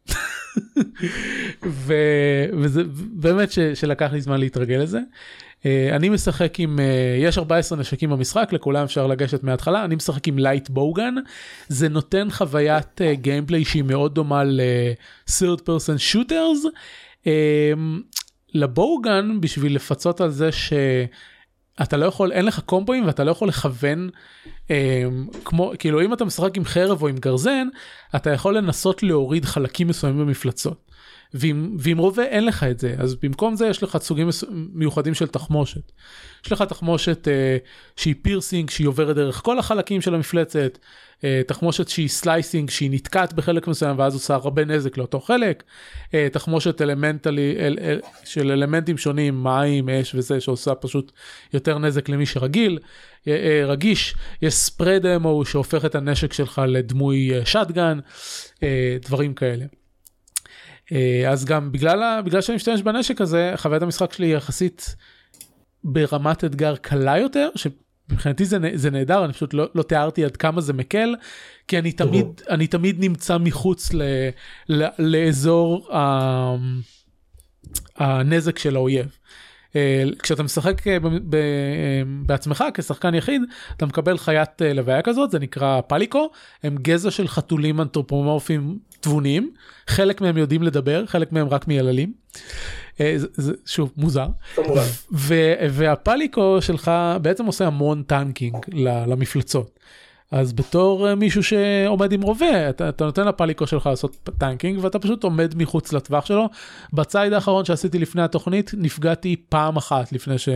[1.66, 1.94] ו,
[2.52, 5.00] וזה באמת ש, שלקח לי זמן להתרגל לזה.
[5.66, 6.82] Uh, אני משחק עם, uh,
[7.22, 11.14] יש 14 נשקים במשחק, לכולם אפשר לגשת מההתחלה, אני משחק עם light bowgun,
[11.68, 16.66] זה נותן חוויית gameplay uh, שהיא מאוד דומה ל-third person shooters.
[18.54, 20.72] ל bowgun בשביל לפצות על זה ש...
[21.82, 24.10] אתה לא יכול, אין לך קומבואים ואתה לא יכול לכוון,
[24.70, 25.04] אה,
[25.44, 27.68] כמו, כאילו אם אתה משחק עם חרב או עם גרזן,
[28.16, 30.90] אתה יכול לנסות להוריד חלקים מסוימים במפלצות.
[31.34, 35.26] ועם, ועם רובה אין לך את זה, אז במקום זה יש לך סוגים מיוחדים של
[35.26, 35.92] תחמושת.
[36.46, 37.56] יש לך תחמושת אה,
[37.96, 40.78] שהיא piercing, שהיא עוברת דרך כל החלקים של המפלצת,
[41.24, 45.62] אה, תחמושת שהיא slicing, שהיא נתקעת בחלק מסוים ואז עושה הרבה נזק לאותו חלק,
[46.14, 51.12] אה, תחמושת אלמנטלי, אל, אל, של אלמנטים שונים, מים, אש וזה, שעושה פשוט
[51.54, 52.78] יותר נזק למי שרגיל,
[53.28, 57.98] אה, אה, רגיש, יש ספרד אמו שהופך את הנשק שלך לדמוי שטגן,
[58.62, 59.64] אה, אה, דברים כאלה.
[60.92, 64.96] אה, אז גם בגלל, בגלל שאני משתמש בנשק הזה, חוויית המשחק שלי יחסית
[65.84, 70.60] ברמת אתגר קלה יותר, שמבחינתי זה, זה נהדר, אני פשוט לא, לא תיארתי עד כמה
[70.60, 71.14] זה מקל,
[71.68, 74.02] כי אני תמיד, אני תמיד נמצא מחוץ ל,
[74.68, 76.54] ל, לאזור ה,
[77.96, 79.18] הנזק של האויב.
[79.76, 80.96] אה, כשאתה משחק אה,
[82.26, 83.42] בעצמך כשחקן יחיד
[83.76, 86.30] אתה מקבל חיית לוויה כזאת זה נקרא פליקו
[86.62, 89.50] הם גזע של חתולים אנתרופומורפים תבוניים,
[89.86, 92.12] חלק מהם יודעים לדבר, חלק מהם רק מייללים.
[93.00, 94.26] אה, זה, זה שוב מוזר.
[95.12, 95.34] ו,
[95.70, 96.90] והפליקו שלך
[97.22, 98.56] בעצם עושה המון tanking
[99.06, 99.78] למפלצות.
[100.30, 104.84] אז בתור אה, מישהו שעומד עם רובה אתה, אתה נותן ל Palico שלך לעשות tanking
[104.84, 106.48] ואתה פשוט עומד מחוץ לטווח שלו.
[106.92, 110.48] בצייד האחרון שעשיתי לפני התוכנית נפגעתי פעם אחת לפני, ש,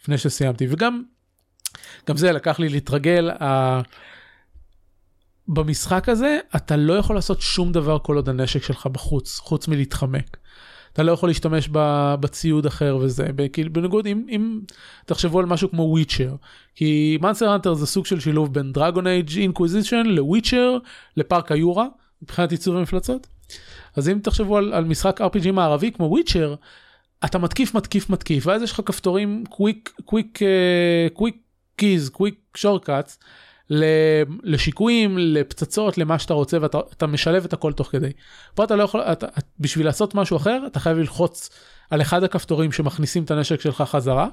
[0.00, 1.02] לפני שסיימתי וגם
[2.08, 3.30] גם זה לקח לי להתרגל.
[5.52, 10.36] במשחק הזה אתה לא יכול לעשות שום דבר כל עוד הנשק שלך בחוץ, חוץ מלהתחמק.
[10.92, 11.68] אתה לא יכול להשתמש
[12.20, 14.60] בציוד אחר וזה, כאילו בניגוד אם, אם
[15.06, 16.34] תחשבו על משהו כמו וויצ'ר,
[16.74, 20.78] כי Monster Hunter זה סוג של שילוב בין Dragon Age Inquisition לוויצ'ר
[21.16, 21.86] לפארק היורה,
[22.22, 23.26] מבחינת עיצוב המפלצות.
[23.96, 26.54] אז אם תחשבו על, על משחק RPG מערבי כמו וויצ'ר,
[27.24, 30.38] אתה מתקיף מתקיף מתקיף ואז יש לך כפתורים quick quick
[31.12, 31.36] quick
[31.76, 33.18] keys quick shortcuts
[34.42, 38.12] לשיקויים, לפצצות, למה שאתה רוצה ואתה משלב את הכל תוך כדי.
[38.54, 39.26] פה אתה לא יכול, אתה,
[39.60, 41.50] בשביל לעשות משהו אחר אתה חייב ללחוץ
[41.90, 44.28] על אחד הכפתורים שמכניסים את הנשק שלך חזרה,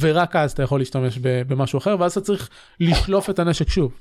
[0.00, 2.48] ורק אז אתה יכול להשתמש במשהו אחר ואז אתה צריך
[2.80, 3.92] לשלוף את הנשק שוב.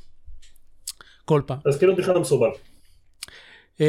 [1.26, 1.58] כל פעם.
[1.66, 2.50] אז כאילו בכלל לא מסורבל.
[3.78, 3.82] Uh,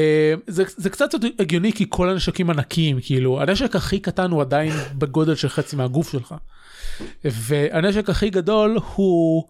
[0.46, 5.34] זה, זה קצת הגיוני כי כל הנשקים ענקיים כאילו הנשק הכי קטן הוא עדיין בגודל
[5.34, 6.34] של חצי מהגוף שלך.
[7.24, 9.48] והנשק הכי גדול הוא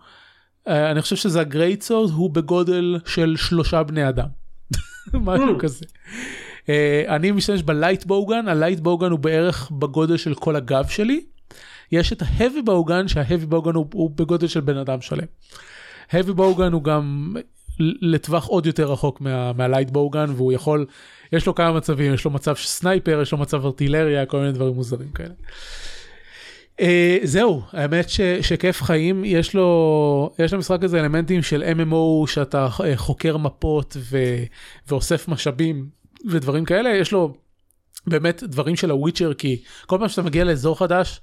[0.66, 4.29] אני חושב שזה ה great swords הוא בגודל של שלושה בני אדם.
[5.14, 5.61] משהו mm.
[5.61, 5.85] כזה.
[6.61, 6.68] Uh,
[7.09, 11.25] אני משתמש ב light bowgun ה light bowgun הוא בערך בגודל של כל הגב שלי.
[11.92, 15.27] יש את ה heavy bowgun שה heavy bowgun הוא, הוא בגודל של בן אדם שלם.
[16.11, 17.35] heavy bowgun הוא גם
[18.03, 20.87] לטווח עוד יותר רחוק מה, מה light bowgun והוא יכול
[21.33, 24.75] יש לו כמה מצבים יש לו מצב sniper יש לו מצב ארטילריה כל מיני דברים
[24.75, 25.35] מוזרים כאלה.
[26.83, 26.85] Uh,
[27.23, 32.83] זהו, האמת ש, שכיף חיים, יש לו, יש למשחק הזה אלמנטים של MMO שאתה uh,
[32.97, 34.18] חוקר מפות ו,
[34.88, 35.88] ואוסף משאבים
[36.31, 37.35] ודברים כאלה, יש לו
[38.07, 41.21] באמת דברים של הוויצ'ר, כי כל פעם שאתה מגיע לאזור חדש,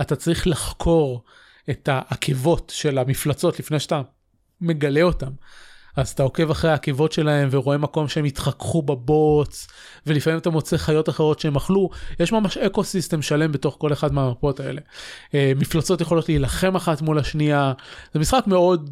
[0.00, 1.24] אתה צריך לחקור
[1.70, 4.02] את העקבות של המפלצות לפני שאתה
[4.60, 5.30] מגלה אותם.
[5.96, 9.68] אז אתה עוקב אחרי העקבות שלהם ורואה מקום שהם התחככו בבוץ
[10.06, 14.12] ולפעמים אתה מוצא חיות אחרות שהם אכלו יש ממש אקו סיסטם שלם בתוך כל אחד
[14.12, 14.80] מהמפות האלה.
[15.34, 17.72] אה, מפלצות יכולות להילחם אחת מול השנייה
[18.14, 18.90] זה משחק מאוד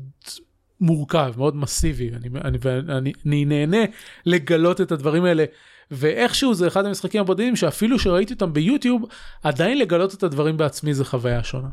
[0.80, 2.58] מורכב מאוד מסיבי אני, אני,
[2.88, 3.84] אני, אני נהנה
[4.26, 5.44] לגלות את הדברים האלה
[5.90, 9.02] ואיכשהו זה אחד המשחקים הבודדים שאפילו שראיתי אותם ביוטיוב
[9.42, 11.68] עדיין לגלות את הדברים בעצמי זה חוויה שונה.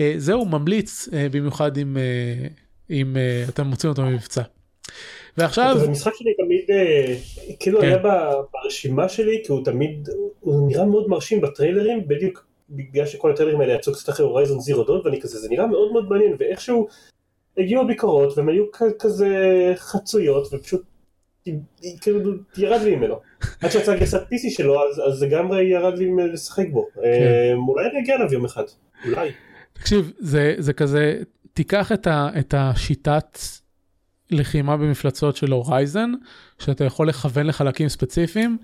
[0.00, 1.96] אה, זהו ממליץ אה, במיוחד עם.
[2.90, 4.42] אם uh, אתם מוצאים אותו ממבצע.
[5.36, 5.76] ועכשיו...
[5.78, 7.86] זה משחק שלי תמיד uh, כאילו כן.
[7.86, 7.98] היה
[8.52, 10.08] ברשימה שלי כי הוא תמיד
[10.40, 14.84] הוא נראה מאוד מרשים בטריילרים בדיוק בגלל שכל הטריילרים האלה יצאו קצת אחרי הורייזון זירו
[14.84, 16.88] דון ואני כזה זה נראה מאוד מאוד מעניין ואיכשהו
[17.58, 18.64] הגיעו הביקורות והם היו
[18.98, 19.28] כזה
[19.76, 20.82] חצויות ופשוט
[22.00, 23.20] כאילו ירד לי ממנו.
[23.62, 26.88] עד שיצא גרסת PC שלו אז, אז לגמרי ירד לי לשחק בו.
[26.94, 27.54] כן.
[27.68, 28.64] אולי אני אגיע אליו יום אחד.
[29.06, 29.30] אולי.
[29.72, 31.18] תקשיב זה זה כזה
[31.56, 33.38] תיקח את, ה, את השיטת
[34.30, 36.12] לחימה במפלצות של הורייזן
[36.58, 38.58] שאתה יכול לכוון לחלקים ספציפיים.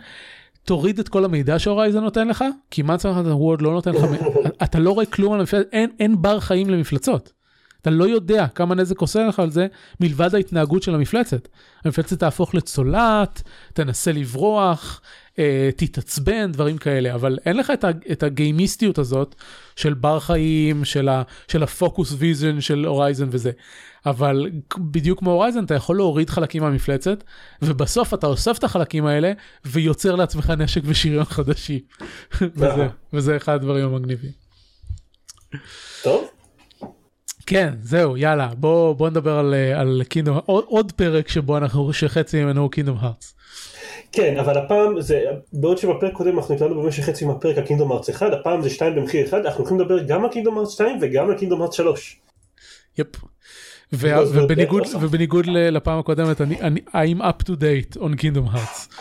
[0.64, 4.04] תוריד את כל המידע שהורייזן נותן לך כי מה צריך וורד לא נותן לך
[4.62, 7.32] אתה לא רואה כלום על המפלצת אין אין בר חיים למפלצות.
[7.80, 9.66] אתה לא יודע כמה נזק עושה לך על זה
[10.00, 11.48] מלבד ההתנהגות של המפלצת.
[11.84, 15.00] המפלצת תהפוך לצולעת, תנסה לברוח,
[15.76, 19.34] תתעצבן, דברים כאלה, אבל אין לך את, את הגיימיסטיות הזאת
[19.76, 23.50] של בר חיים, של, ה, של ה focus vision של Horizon וזה.
[24.06, 27.24] אבל בדיוק כמו Horizon אתה יכול להוריד חלקים מהמפלצת,
[27.62, 29.32] ובסוף אתה אוסף את החלקים האלה
[29.64, 31.80] ויוצר לעצמך נשק ושריון חדשים.
[32.56, 34.30] וזה, וזה אחד הדברים המגניבים.
[36.02, 36.28] טוב.
[37.46, 42.44] כן זהו יאללה בוא בוא נדבר על על קינדום עוד, עוד פרק שבו אנחנו שחצי
[42.44, 43.34] ממנו קינדום הארטס.
[44.12, 48.10] כן אבל הפעם זה בעוד שבפרק קודם אנחנו נקראנו במשך חצי מהפרק על קינדום הארטס
[48.10, 51.30] 1 הפעם זה 2 במחיר אחד אנחנו הולכים לדבר גם על קינדום הארטס 2 וגם
[51.30, 52.20] על קינדום הארטס 3.
[52.98, 53.06] יפ.
[53.92, 58.94] ובניגוד ובניגוד לפעם הקודמת אני אני I'm up to date on kingdom hearts.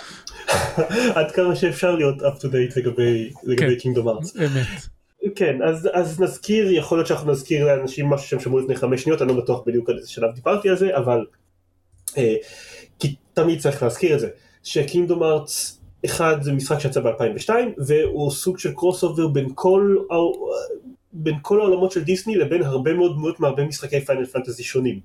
[1.15, 4.39] עד כמה שאפשר להיות up to date לגבי לגבי כן, Kingdom Hearts.
[4.39, 4.87] אמת.
[5.35, 9.21] כן אז אז נזכיר יכול להיות שאנחנו נזכיר לאנשים משהו שהם שמעו לפני חמש שניות
[9.21, 11.25] אני לא בטוח בדיוק על איזה שלב דיברתי על זה אבל
[12.17, 12.35] אה,
[12.99, 14.29] כי תמיד צריך להזכיר את זה
[14.63, 19.95] ש Kingdom Hearts אחד זה משחק שיצא ב-2002 והוא סוג של crossover בין כל
[21.13, 24.99] בין כל העולמות של דיסני לבין הרבה מאוד דמויות מהרבה משחקי Final Fantasy שונים.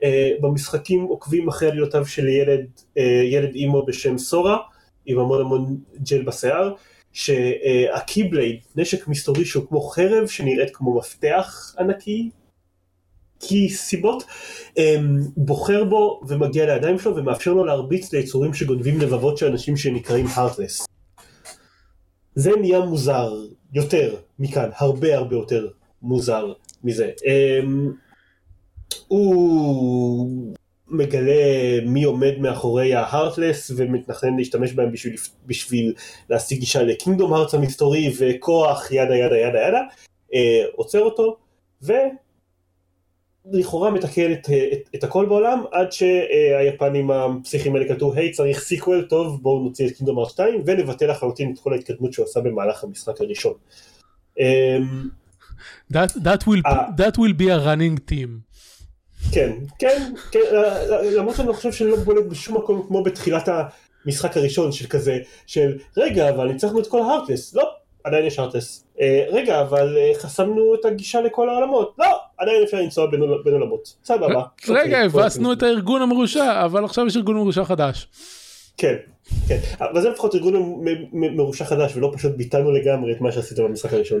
[0.00, 0.04] Uh,
[0.40, 4.56] במשחקים עוקבים אחרי עלילותיו של ילד, uh, ילד אימו בשם סורה
[5.06, 5.76] עם המון המון
[6.10, 6.74] ג'ל בשיער
[7.12, 12.30] שהקיבלייד, נשק מסתורי שהוא כמו חרב שנראית כמו מפתח ענקי,
[13.48, 14.24] כי סיבות,
[15.36, 20.86] בוחר בו ומגיע לידיים שלו ומאפשר לו להרביץ ליצורים שגונבים לבבות של אנשים שנקראים הארטלס.
[22.34, 23.32] זה נהיה מוזר
[23.72, 25.68] יותר מכאן, הרבה הרבה יותר
[26.02, 26.52] מוזר
[26.84, 27.10] מזה.
[29.08, 30.54] הוא
[30.88, 35.14] מגלה מי עומד מאחורי ה Heartless ומתכנן להשתמש בהם בשביל,
[35.46, 35.94] בשביל
[36.30, 39.80] להשיג גישה ל Kingdom Hearts המסתורי וכוח yada yada yada yada,
[40.34, 41.36] אה, עוצר אותו
[43.52, 49.06] ולכאורה מתקן את, את, את הכל בעולם עד שהיפנים הפסיכיים האלה כתבו היי צריך sequel
[49.08, 52.84] טוב בואו נוציא את Kingdom Hearts 2 ונבטל לחלוטין את כל ההתקדמות שהוא עשה במהלך
[52.84, 53.54] המשחק הראשון.
[54.40, 55.08] אמ,
[55.92, 58.54] that, that, will, uh, that will be a running team.
[59.32, 60.40] כן, כן, כן,
[61.16, 63.48] למרות שאני לא חושב שאני לא בולט בשום מקום כמו בתחילת
[64.06, 67.70] המשחק הראשון של כזה, של רגע אבל ניצחנו את כל ההארטלס, לא,
[68.04, 72.06] עדיין יש הארטלס, אה, רגע אבל אה, חסמנו את הגישה לכל העולמות, לא,
[72.38, 73.06] עדיין אפשר לנסוע
[73.44, 74.42] בין עולמות, סבבה.
[74.68, 78.08] רגע, הבסנו את הארגון המרושע, אבל עכשיו יש ארגון מרושע חדש.
[78.76, 78.94] כן,
[79.48, 83.92] כן, אבל זה לפחות ארגון מרושע חדש ולא פשוט ביטלנו לגמרי את מה שעשית במשחק
[83.92, 84.20] הראשון.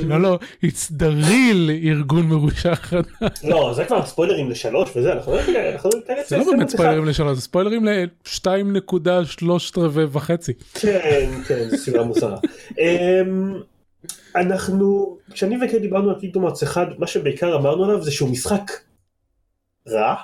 [0.00, 3.44] לא לא, it's the real ארגון מרושע חדש.
[3.44, 5.40] לא, זה כבר ספוילרים לשלוש וזה, אנחנו לא
[6.26, 7.84] זה לא באמת ספוילרים לשלוש, זה ספוילרים
[8.24, 10.52] לשתיים נקודה שלושת רבעי וחצי.
[10.74, 12.38] כן, כן, זו סיבה מוזרה.
[12.78, 13.54] אמ,
[14.36, 18.70] אנחנו, כשאני וקי דיברנו על קינגדום ארץ אחד, מה שבעיקר אמרנו עליו זה שהוא משחק
[19.88, 20.14] רע.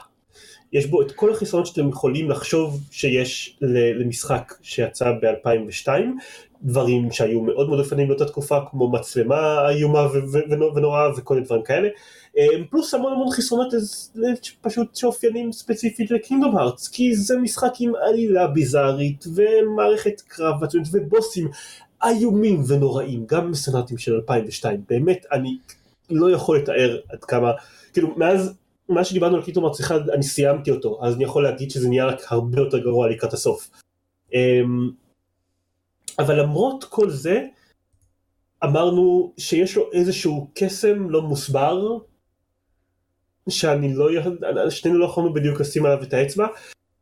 [0.72, 3.58] יש בו את כל החסרונות שאתם יכולים לחשוב שיש
[4.00, 5.88] למשחק שיצא ב-2002,
[6.62, 10.08] דברים שהיו מאוד מאוד אופנים באותה תקופה, כמו מצלמה איומה
[10.74, 11.88] ונוראה וכל מיני דברים כאלה,
[12.36, 13.74] אמ, פלוס המון המון חסרונות
[14.60, 20.54] פשוט שאופיינים ספציפית לקינגדום הארטס, כי זה משחק עם עלילה ביזארית ומערכת קרב
[20.92, 21.48] ובוסים
[22.04, 25.56] איומים ונוראים, גם בסנאטים של 2002, באמת אני
[26.10, 27.52] לא יכול לתאר עד כמה,
[27.92, 28.54] כאילו מאז
[28.90, 32.06] מה שדיברנו על קיטום ארץ אחד אני סיימתי אותו אז אני יכול להגיד שזה נהיה
[32.06, 33.70] רק הרבה יותר גרוע לקראת הסוף.
[34.34, 34.90] אמ,
[36.18, 37.46] אבל למרות כל זה
[38.64, 41.98] אמרנו שיש לו איזשהו קסם לא מוסבר
[43.48, 44.08] שאני לא
[44.70, 46.46] שנינו לא יכולנו בדיוק לשים עליו את האצבע.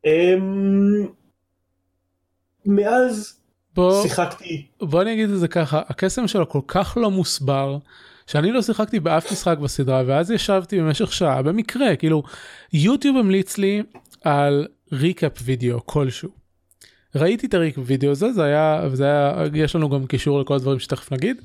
[0.05, 1.07] אמ,
[2.67, 3.41] מאז
[3.75, 4.67] בוא, שיחקתי.
[4.81, 7.79] בוא אני אגיד את זה ככה הקסם שלו כל כך לא מוסבר
[8.29, 12.23] שאני לא שיחקתי באף משחק בסדרה ואז ישבתי במשך שעה במקרה כאילו
[12.73, 13.83] יוטיוב המליץ לי
[14.25, 16.31] על recap video כלשהו.
[17.15, 20.55] ראיתי את ה recap video הזה זה היה זה היה יש לנו גם קישור לכל
[20.55, 21.37] הדברים שתכף נגיד.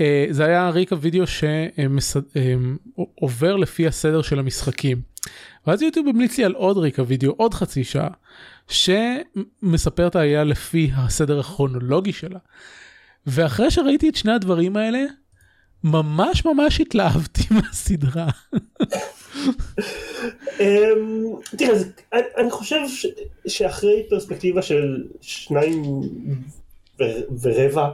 [0.00, 1.96] Uh, זה היה recap video שעובר
[3.56, 5.00] לפי הסדר של המשחקים.
[5.66, 8.08] ואז יוטיוב המליץ לי על עוד recap video עוד חצי שעה
[8.68, 12.38] שמספר את העלייה לפי הסדר הכרונולוגי שלה.
[13.26, 15.04] ואחרי שראיתי את שני הדברים האלה
[15.84, 18.28] ממש ממש התלהבתי מהסדרה.
[20.60, 21.78] אמ, תראה,
[22.12, 22.80] אני חושב
[23.46, 25.82] שאחרי פרספקטיבה של שניים
[27.42, 27.88] ורבע,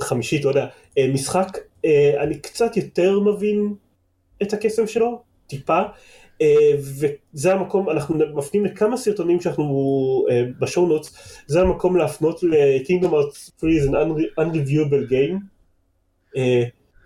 [0.00, 0.66] חמישית, לא יודע,
[0.98, 3.74] אה, משחק, אה, אני קצת יותר מבין
[4.42, 5.82] את הקסם שלו, טיפה,
[6.42, 10.26] אה, וזה המקום, אנחנו מפנים לכמה סרטונים שאנחנו
[10.60, 13.94] בשואו נוטס, זה המקום להפנות ל-Kingdom Hearts 3 is an
[14.38, 15.57] unreviewable game,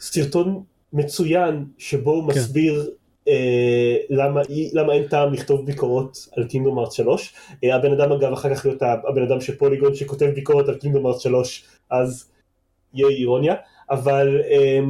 [0.01, 2.39] סרטון מצוין שבו הוא כן.
[2.39, 2.91] מסביר
[3.29, 4.41] אה, למה,
[4.73, 8.67] למה אין טעם לכתוב ביקורות על קינגדום ארץ 3 אה, הבן אדם אגב אחר כך
[8.67, 12.31] להיות הבן אדם של פוליגון שכותב ביקורת על קינגדום ארץ 3 אז
[12.95, 13.55] יהיה אירוניה.
[13.91, 14.81] אבל אה,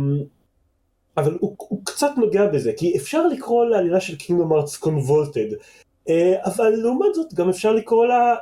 [1.17, 5.49] אבל הוא, הוא קצת נוגע בזה כי אפשר לקרוא לעלילה של קינגדום ארץ קונבולטד
[6.45, 8.35] אבל לעומת זאת גם אפשר לקרוא לה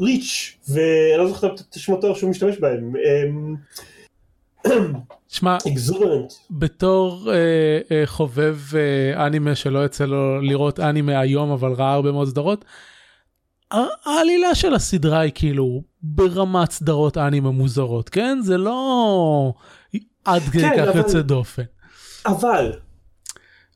[0.00, 2.92] ריץ' ואני לא זוכר את השמות שהוא משתמש בהם
[5.28, 5.56] שמע,
[6.50, 12.12] בתור אה, אה, חובב אה, אנימה שלא יצא לו לראות אנימה היום אבל ראה הרבה
[12.12, 12.64] מאוד סדרות,
[14.04, 18.38] העלילה של הסדרה היא כאילו ברמת סדרות אנימה מוזרות, כן?
[18.42, 19.52] זה לא
[20.24, 21.62] עד כדי כן, כך יוצא דופן.
[22.26, 22.72] אבל,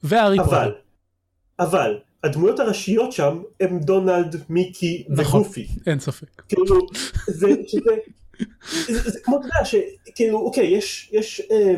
[0.02, 0.72] והארי אבל,
[1.60, 5.68] אבל, הדמויות הראשיות שם הם דונלד, מיקי נכון, וגופי.
[5.86, 6.42] אין ספק.
[6.48, 6.86] כאילו,
[7.26, 7.90] זה, שזה,
[8.86, 11.74] זה, זה כמו אתה יודע שכאילו אוקיי יש יש אה,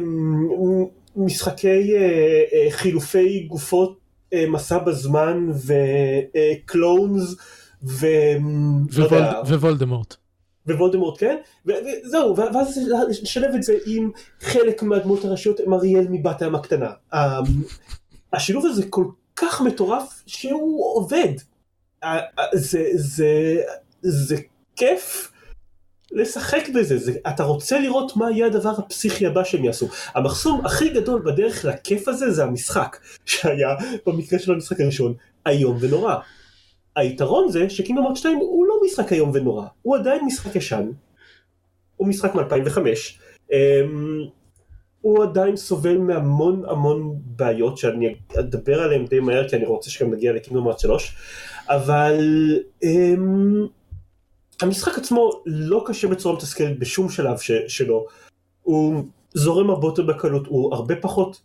[1.16, 3.98] משחקי אה, אה, חילופי גופות
[4.32, 7.34] אה, מסע בזמן וקלונס
[7.82, 8.06] ו...
[8.94, 10.16] ווולד, ווולדמורט.
[10.66, 11.36] ווולדמורט כן?
[11.66, 12.78] וזהו ואז
[13.22, 16.90] נשלב את זה עם חלק מהדמות הראשיות עם אריאל מבת הים הקטנה.
[18.32, 19.04] השילוב הזה כל
[19.36, 21.32] כך מטורף שהוא עובד.
[22.54, 23.62] זה זה
[24.02, 24.36] זה
[24.76, 25.31] כיף
[26.12, 29.88] לשחק בזה, זה, אתה רוצה לראות מה יהיה הדבר הפסיכי הבא שהם יעשו.
[30.14, 32.96] המחסום הכי גדול בדרך לכיף הזה זה המשחק,
[33.26, 33.68] שהיה
[34.06, 35.14] במקרה של המשחק הראשון
[35.46, 36.14] איום ונורא.
[36.96, 40.90] היתרון זה שקינגדום ארט 2 הוא לא משחק איום ונורא, הוא עדיין משחק ישן,
[41.96, 42.78] הוא משחק מ-2005,
[43.50, 43.54] um,
[45.00, 50.10] הוא עדיין סובל מהמון המון בעיות שאני אדבר עליהן די מהר כי אני רוצה שגם
[50.10, 51.16] נגיע לקינגדום ארט 3,
[51.68, 52.18] אבל
[52.84, 52.88] um,
[54.62, 58.06] המשחק עצמו לא קשה בצורה מתסכלת בשום שלב ש, שלו,
[58.62, 61.40] הוא זורם הרבה יותר בקלות, הוא הרבה פחות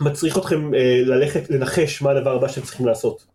[0.00, 3.26] מצריך אתכם אה, ללכת לנחש מה הדבר הבא שאתם צריכים לעשות.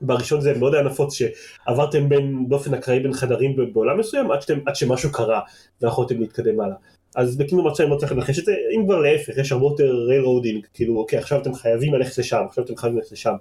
[0.00, 4.58] בראשון זה מאוד היה נפוץ שעברתם בין באופן אקראי בין חדרים בעולם מסוים עד, שאתם,
[4.66, 5.40] עד שמשהו קרה
[5.82, 6.76] ויכולתם להתקדם הלאה.
[7.16, 10.66] אז בקימו מצב לא צריך לנחש את זה, אם כבר להפך, יש הרבה יותר railroading,
[10.74, 13.34] כאילו אוקיי עכשיו אתם חייבים ללכת לשם, עכשיו אתם חייבים ללכת לשם.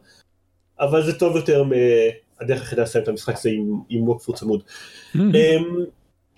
[0.80, 1.64] אבל זה טוב יותר
[2.42, 4.64] הדרך היחידה לסיים את המשחק זה עם, עם walkthrough צמוד.
[5.16, 5.20] Mm-hmm.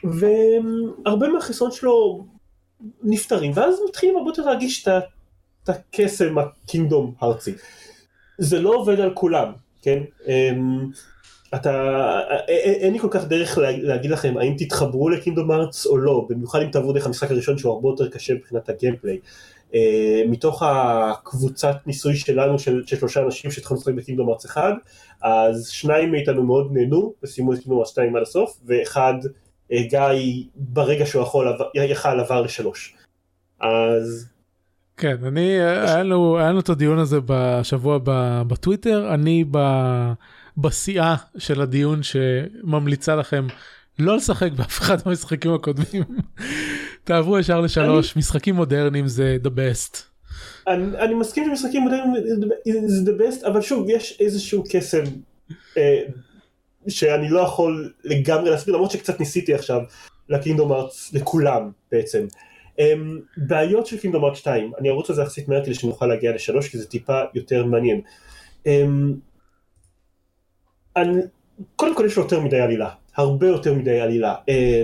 [0.03, 2.25] והרבה מהחיסרון שלו
[3.03, 7.53] נפטרים ואז מתחילים הרבה יותר להרגיש את הקסם הקינגדום הארצי.
[8.37, 9.99] זה לא עובד על כולם, כן?
[10.27, 10.89] אמ,
[11.55, 16.61] אתה, אין לי כל כך דרך להגיד לכם האם תתחברו לקינגדום ארץ או לא, במיוחד
[16.61, 19.19] אם תעברו דרך המשחק הראשון שהוא הרבה יותר קשה מבחינת הגיימפליי.
[19.73, 24.73] אה, מתוך הקבוצת ניסוי שלנו של, של שלושה אנשים שהתחלנו לשחק בקינגדום ארץ אחד,
[25.21, 29.13] אז שניים מאיתנו מאוד נהנו וסיימו את קינגדום ארץ 2 עד הסוף, ואחד,
[29.71, 32.95] אה, גיא, ברגע שהוא יכול, יכל עבר לשלוש.
[33.61, 34.27] אז...
[34.97, 37.99] כן, אני, היה לנו, היה לנו את הדיון הזה בשבוע
[38.47, 39.45] בטוויטר, אני
[40.57, 43.47] בשיאה של הדיון שממליצה לכם
[43.99, 46.03] לא לשחק באף אחד מהמשחקים הקודמים.
[47.05, 49.97] תעברו ישר לשלוש, משחקים מודרניים זה the best.
[50.67, 52.13] אני, אני מסכים שמשחקים מודרניים
[52.87, 55.03] זה the best, אבל שוב, יש איזשהו קסם
[55.77, 56.01] אה,
[56.87, 59.81] שאני לא יכול לגמרי להסביר, למרות שקצת ניסיתי עכשיו
[60.29, 62.27] לקינדום ארץ, לכולם בעצם.
[62.79, 62.93] אה,
[63.37, 66.69] בעיות של קינדום ארץ 2, אני ארוץ על זה יחסית מהר כדי שנוכל להגיע לשלוש,
[66.69, 68.01] כי זה טיפה יותר מעניין.
[68.67, 68.85] אה,
[70.95, 71.21] אני,
[71.75, 74.35] קודם כל יש לו יותר מדי עלילה, הרבה יותר מדי עלילה.
[74.49, 74.83] אה,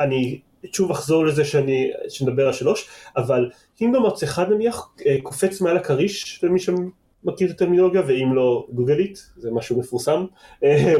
[0.00, 0.40] אני
[0.72, 5.76] שוב אחזור לזה שאני, שנדבר על שלוש, אבל קינגדום ארץ אחד נניח אה, קופץ מעל
[5.76, 10.24] הכריש למי שמכיר את הטרמינולוגיה ואם לא גוגלית זה משהו מפורסם.
[10.64, 10.94] אה,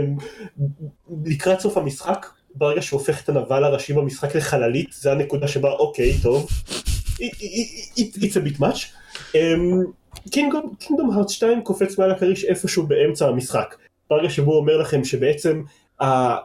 [1.25, 6.13] לקראת סוף המשחק ברגע שהוא הופך את הנבל הראשי במשחק לחללית זה הנקודה שבה אוקיי
[6.23, 6.49] טוב
[7.99, 8.87] it's a bit much.
[10.31, 13.77] קינגדום הארץ 2 קופץ מעל הכריש איפשהו באמצע המשחק.
[14.11, 15.63] ברגע שבו הוא אומר לכם שבעצם
[16.01, 16.37] אה,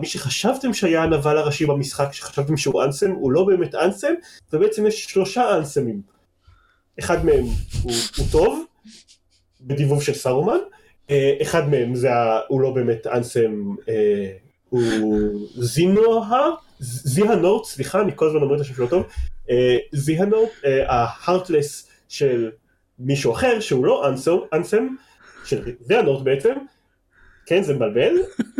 [0.00, 4.12] מי שחשבתם שהיה הנבל הראשי במשחק, שחשבתם שהוא אנסם, הוא לא באמת אנסם,
[4.52, 6.02] ובעצם יש שלושה אנסמים.
[6.98, 7.44] אחד מהם
[7.82, 8.64] הוא, הוא טוב,
[9.60, 10.58] בדיבוב של סרומן,
[11.10, 14.32] אה, אחד מהם זה ה, הוא לא באמת אנסם, אה,
[14.68, 19.06] הוא זינוהר, זיהנורט, סליחה, אני כל הזמן אומר את השם שלו טוב,
[19.50, 20.50] אה, זיהנורט,
[20.86, 22.50] ההארטלס של
[22.98, 24.10] מישהו אחר שהוא לא
[24.52, 24.86] אנסם,
[25.44, 26.54] שזה הנוט בעצם,
[27.46, 28.12] כן זה מבלבל,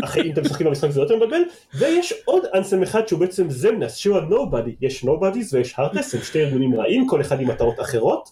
[0.05, 1.43] אחרי אם אתם משחקים במשחק זה יותר מבלבל,
[1.74, 6.41] ויש עוד אנסם אחד שהוא בעצם זמנס, שהוא ה-Nobody, יש Nobodies ויש Heartless, הם שתי
[6.45, 8.28] ארגונים רעים, כל אחד עם מטרות אחרות.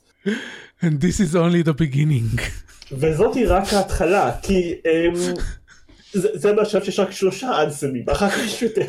[0.83, 2.43] And this is only the beginning.
[2.93, 5.41] וזאתי רק ההתחלה, כי um,
[6.13, 8.87] זה, זה מהשלב שיש רק שלושה אנסמים, אחר כך יש יותר.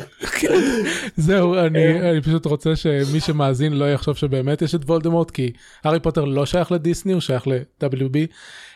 [1.16, 5.52] זהו, אני, אני פשוט רוצה שמי שמאזין לא יחשוב שבאמת יש את וולדמורט, כי
[5.84, 8.16] הארי פוטר לא שייך לדיסני, הוא שייך ל-WB.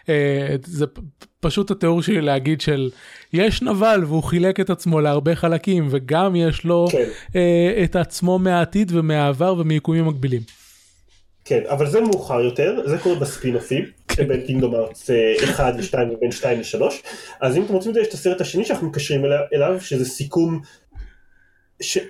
[0.05, 0.09] Uh,
[0.65, 0.87] זה
[1.41, 2.91] פשוט התיאור שלי להגיד של
[3.33, 7.09] יש נבל והוא חילק את עצמו להרבה חלקים וגם יש לו כן.
[7.29, 7.35] uh,
[7.85, 10.41] את עצמו מהעתיד ומהעבר ומיקומים מקבילים.
[11.45, 13.85] כן, אבל זה מאוחר יותר, זה קורה בספינופים.
[14.27, 15.11] בין קינגדום ארץ
[15.45, 16.83] 1 ל-2 ובין 2 ל-3,
[17.41, 19.25] אז אם אתם רוצים את זה, יש את הסרט השני שאנחנו מקשרים
[19.55, 20.61] אליו, שזה סיכום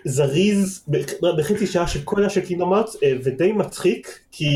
[0.04, 0.84] זריז
[1.38, 4.48] בחצי שעה של כל השל קינגדום ארץ, אה, ודי מצחיק, כי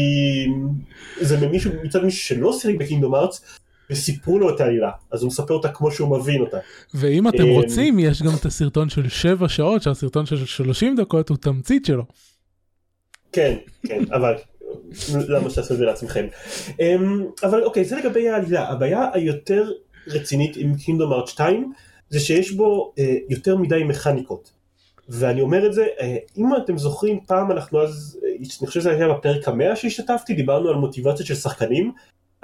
[1.20, 3.58] זה ממישהו, מצד מישהו שלא שיחק בקינגדום ארץ,
[3.92, 6.56] וסיפרו לו את העלילה, אז הוא מספר אותה כמו שהוא מבין אותה.
[6.94, 11.28] ואם אתם אה, רוצים, יש גם את הסרטון של 7 שעות, שהסרטון של 30 דקות
[11.28, 12.04] הוא תמצית שלו.
[13.32, 14.34] כן, כן, אבל
[15.28, 16.26] למה שתעשו את זה לעצמכם.
[16.80, 18.68] אמ, אבל אוקיי, זה לגבי העלילה.
[18.68, 19.70] הבעיה היותר
[20.06, 21.72] רצינית עם קינדום ארט 2
[22.10, 24.52] זה שיש בו אה, יותר מדי מכניקות.
[25.08, 29.08] ואני אומר את זה, אה, אם אתם זוכרים פעם אנחנו אז, אני חושב שזה היה
[29.08, 31.92] בפרק המאה שהשתתפתי, דיברנו על מוטיבציות של שחקנים.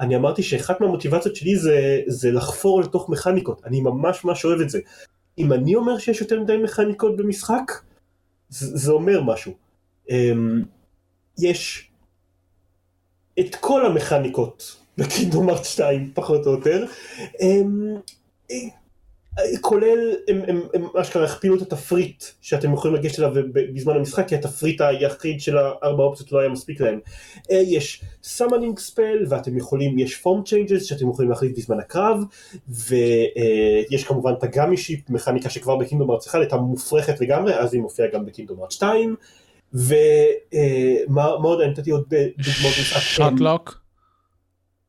[0.00, 4.70] אני אמרתי שאחת מהמוטיבציות שלי זה, זה לחפור לתוך מכניקות, אני ממש ממש אוהב את
[4.70, 4.80] זה.
[5.38, 7.72] אם אני אומר שיש יותר מדי מכניקות במשחק,
[8.48, 9.52] זה, זה אומר משהו.
[10.10, 10.62] אמ,
[11.38, 11.90] יש
[13.40, 16.84] את כל המכניקות ב Kingdom Hearts 2 פחות או יותר
[17.40, 17.94] הם,
[19.60, 24.34] כולל הם, הם, הם אשכרה הכפילו את התפריט שאתם יכולים לגשת אליו בזמן המשחק כי
[24.34, 27.00] התפריט היחיד של הארבע אופציות לא היה מספיק להם
[27.50, 32.20] אה, יש summoning spell ואתם יכולים יש form changes שאתם יכולים להחליט בזמן הקרב
[32.68, 37.54] ויש אה, כמובן את ה gummi ship מכניקה שכבר בקינדום ארט 1 הייתה מופרכת לגמרי
[37.54, 39.16] אז היא מופיעה גם ב Kingdom Hearts 2
[39.74, 42.04] ומה עוד נתתי עוד
[42.38, 43.00] דוגמאות משחק.
[43.00, 43.80] shotlock?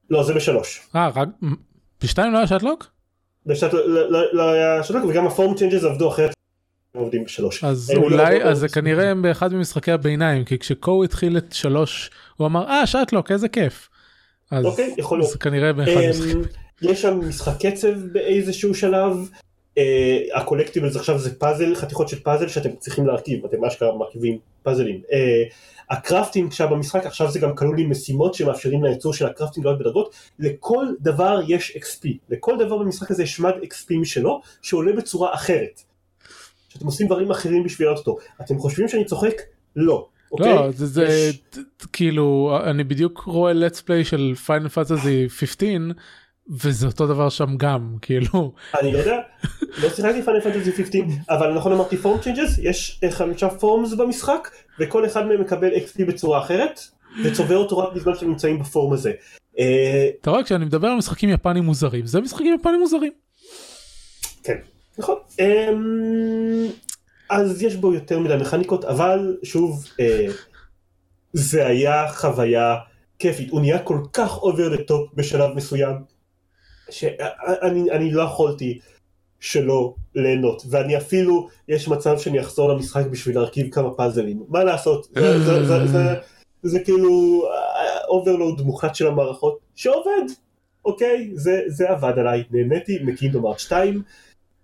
[0.10, 0.90] לא זה בשלוש.
[0.96, 1.30] אה רק
[2.04, 2.99] בשתיים לא היה shotlock?
[3.50, 6.34] בשתיים לא, לא, לא היה shotlock וגם ה form changes עבדו אחרת.
[6.96, 7.64] עובדים בשלוש.
[7.64, 12.68] אז אולי אז זה כנראה באחד ממשחקי הביניים כי כשקו התחיל את שלוש הוא אמר
[12.68, 13.90] אה shotlock איזה כיף.
[14.52, 15.32] אז אוקיי, יכול להיות.
[15.32, 16.42] זה כנראה באחד אמ, המשחקים.
[16.82, 19.30] יש שם משחק קצב באיזשהו שלב
[20.34, 25.02] ה collectibles עכשיו זה פאזל, חתיכות של פאזל שאתם צריכים להרכיב, אתם אשכרה מרכיבים פאזלים.
[25.90, 29.66] ה crafting עכשיו במשחק, עכשיו זה גם כלול עם משימות שמאפשרים לייצור של ה crafting
[29.66, 34.94] לעלות בדרגות, לכל דבר יש XP, לכל דבר במשחק הזה יש מד XP משלו, שעולה
[34.94, 35.82] בצורה אחרת.
[36.70, 38.18] שאתם עושים דברים אחרים בשביל לעלות אותו.
[38.42, 39.42] אתם חושבים שאני צוחק?
[39.76, 40.08] לא.
[40.32, 40.56] אוקיי?
[40.56, 41.42] לא, זה, זה יש...
[41.94, 45.70] כאילו, אני בדיוק רואה let's play של Final Fantasy 15,
[46.50, 48.52] וזה אותו דבר שם גם כאילו.
[48.80, 49.18] אני לא יודע.
[49.82, 55.06] לא שיחקתי Final Fantasy 15 אבל נכון אמרתי form changes יש חמישה forms במשחק וכל
[55.06, 56.80] אחד מהם מקבל XP בצורה אחרת
[57.24, 59.12] וצובר אותו רק בזמן שהם נמצאים ב form הזה.
[59.60, 63.12] אה, אתה רואה כשאני מדבר על משחקים יפנים מוזרים זה משחקים יפנים מוזרים.
[64.44, 64.58] כן
[64.98, 65.16] נכון.
[65.40, 66.68] אמ,
[67.30, 70.28] אז יש בו יותר מדי מכניקות אבל שוב אה,
[71.34, 72.76] זה היה חוויה
[73.20, 73.50] כיפית.
[73.50, 75.96] הוא נהיה כל כך over the top בשלב מסוים
[76.92, 78.80] שאני לא יכולתי
[79.40, 84.44] שלא ליהנות ואני אפילו יש מצב שאני אחזור למשחק בשביל להרכיב כמה פאזלים.
[84.48, 85.08] מה לעשות?
[85.16, 86.16] זה, זה, זה, זה,
[86.64, 87.44] זה כאילו
[88.08, 90.24] overload מוחלט של המערכות שעובד
[90.86, 91.32] אוקיי?
[91.34, 92.44] זה, זה עבד עליי.
[92.52, 94.04] נהניתי מ Kingdom Hearts 2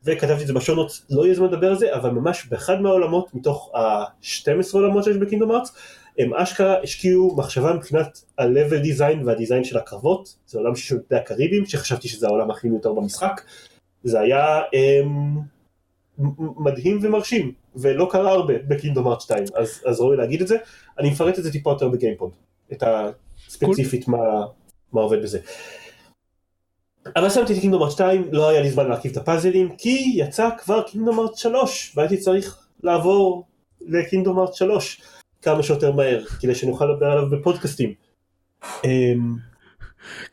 [0.04, 3.72] וכתבתי את זה בשונות לא יהיה זמן לדבר על זה אבל ממש באחד מהעולמות מתוך
[3.76, 5.72] ה-12 עולמות שיש ב Kingdom Hearts
[6.18, 11.66] הם אשכרה השקיעו מחשבה מבחינת ה-level design והדיזיין של הקרבות, זה עולם של שולטי הקריבים,
[11.66, 13.42] שחשבתי שזה העולם הכי מיותר במשחק,
[14.04, 15.38] זה היה הם,
[16.58, 20.58] מדהים ומרשים, ולא קרה הרבה בקינדום ארט 2, אז, אז ראוי להגיד את זה,
[21.00, 22.32] אני מפרט את זה טיפה יותר בגיימפוד,
[22.72, 22.84] את
[23.48, 24.18] הספציפית מה,
[24.94, 25.40] מה עובד בזה.
[27.16, 30.50] אבל שמתי את קינדום ארט 2, לא היה לי זמן להרכיב את הפאזלים, כי יצא
[30.58, 33.44] כבר קינדום ארט 3, והייתי צריך לעבור
[33.82, 35.02] לקינדום ארט 3.
[35.46, 37.94] כמה שיותר מהר, כדי שנוכל לדבר עליו בפודקאסטים.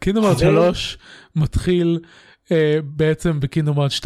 [0.00, 0.98] קינדום ארט 3
[1.36, 2.00] מתחיל
[2.52, 4.04] אה, בעצם בקינדום ארט 2.9.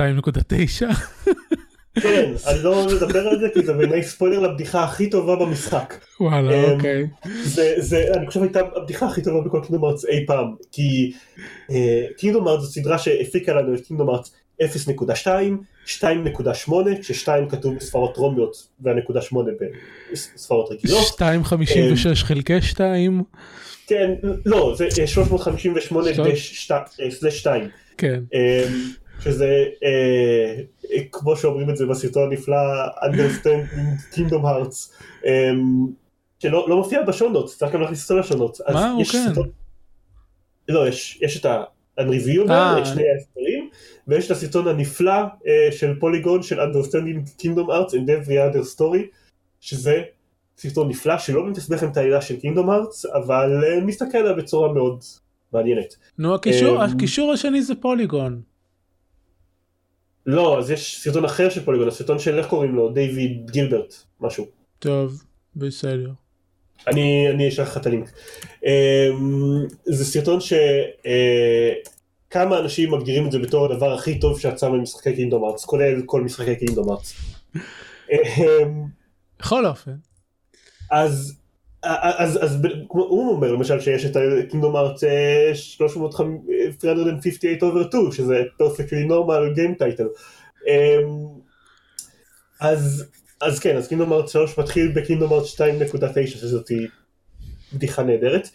[2.03, 5.95] כן, אני לא מדבר על זה כי זה בעיניי ספוילר לבדיחה הכי טובה במשחק.
[6.21, 7.07] וואלה, אוקיי.
[7.43, 11.13] זה, זה, אני חושב הייתה הבדיחה הכי טובה בכל קינדום ארץ אי פעם, כי
[12.17, 14.31] קינדום ארץ זו סדרה שהפיקה לנו את קינדום ארץ
[14.63, 14.67] 0.2,
[15.87, 19.51] 2.8, כש-2 כתוב בספרות רומיות והנקודה 8
[20.13, 21.21] בספרות רגילות.
[21.21, 23.23] 2.56 חלקי 2.
[23.87, 24.11] כן,
[24.47, 26.11] לא, זה 358
[27.11, 27.69] סלש 2.
[27.99, 28.23] כן.
[29.21, 29.65] שזה
[31.13, 33.75] כמו שאומרים את זה בסרטון הנפלא Understand
[34.15, 34.93] Kingdom Hearts
[36.39, 38.59] שלא לא מופיע בשונות צריך גם להכניס אותו לשונות.
[38.73, 39.33] מה הוא כן.
[40.69, 43.56] לא יש יש את ה-review את שני ההסברים
[44.09, 45.23] ויש את הסרטון הנפלא
[45.71, 49.17] של פוליגון של Understanding Kingdom Hearts and every other story
[49.61, 50.03] שזה
[50.59, 55.05] סרטון נפלא שלא מתסבך לכם את העלילה של Kingdom Hearts אבל מסתכל עליה בצורה מאוד
[55.53, 55.97] מעניינת.
[56.19, 58.43] נו הקישור, הקישור השני זה פוליגון.
[60.27, 64.47] לא אז יש סרטון אחר של פוליגון הסרטון של איך קוראים לו דיוויד גילברט משהו.
[64.79, 65.23] טוב
[65.57, 66.11] בסדר.
[66.87, 68.11] אני אני אשלח לך את הלינק.
[69.85, 70.41] זה סרטון
[72.37, 76.21] שכמה אנשים מגדירים את זה בתור הדבר הכי טוב שיצא ממשחקי קינדום ארץ כולל כל
[76.21, 77.15] משחקי קינדום ארץ.
[79.41, 79.95] בכל אופן.
[80.91, 81.37] אז
[81.83, 82.59] אז אז
[82.89, 84.17] הוא אומר למשל שיש את
[84.51, 85.01] קינדום ארץ
[85.55, 87.19] 358
[87.63, 90.09] over 2 שזה perfectly normal game title.
[92.61, 93.05] אז
[93.41, 96.71] אז כן אז קינדום ארץ 3 מתחיל בקינדום ארץ 2.9 שזאת
[97.73, 98.49] בדיחה נהדרת.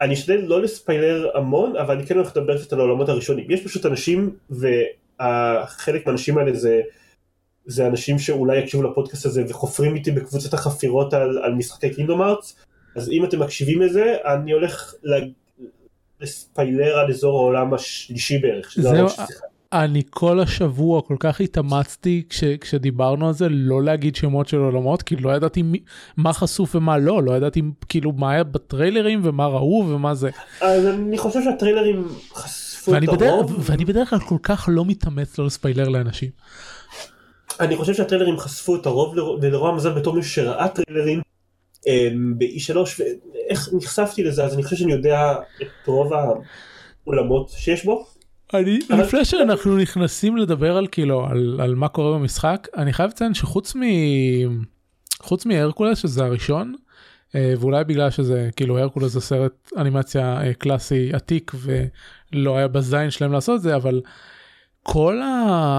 [0.00, 3.64] אני אשתדל לא לספיילר המון אבל אני כן הולך לדבר קצת על העולמות הראשונים יש
[3.64, 6.80] פשוט אנשים וחלק מהאנשים האלה זה
[7.66, 12.56] זה אנשים שאולי יקשיבו לפודקאסט הזה וחופרים איתי בקבוצת החפירות על, על משחקי קינדום ארץ
[12.96, 14.94] אז אם אתם מקשיבים לזה אני הולך
[16.20, 18.74] לספיילר על אזור העולם השלישי בערך.
[18.76, 19.06] זהו,
[19.72, 25.02] אני כל השבוע כל כך התאמצתי כש, כשדיברנו על זה לא להגיד שמות של עולמות
[25.02, 25.78] כי לא ידעתי מי,
[26.16, 30.30] מה חשוף ומה לא לא ידעתי כאילו מה היה בטריילרים ומה ראו ומה זה.
[30.60, 33.56] אז אני חושב שהטריילרים חשפו את הרוב.
[33.58, 36.30] ואני בדרך כלל כל כך לא מתאמץ לא לספיילר לאנשים.
[37.60, 41.20] אני חושב שהטריילרים חשפו את הרוב ולרוע המזל בתור מישהו שראה טריילרים
[42.38, 46.12] ב-E3 ואיך נחשפתי לזה אז אני חושב שאני יודע את רוב
[47.06, 48.06] העולמות שיש בו.
[48.54, 48.78] אני.
[48.90, 53.76] לפני שאנחנו נכנסים לדבר על כאילו על, על מה קורה במשחק אני חייב לציין שחוץ
[53.76, 53.80] מ...
[55.22, 56.74] חוץ מהרקולס שזה הראשון
[57.34, 63.56] ואולי בגלל שזה כאילו הרקולס זה סרט אנימציה קלאסי עתיק ולא היה בזין שלהם לעשות
[63.56, 64.00] את זה אבל.
[64.82, 65.20] כל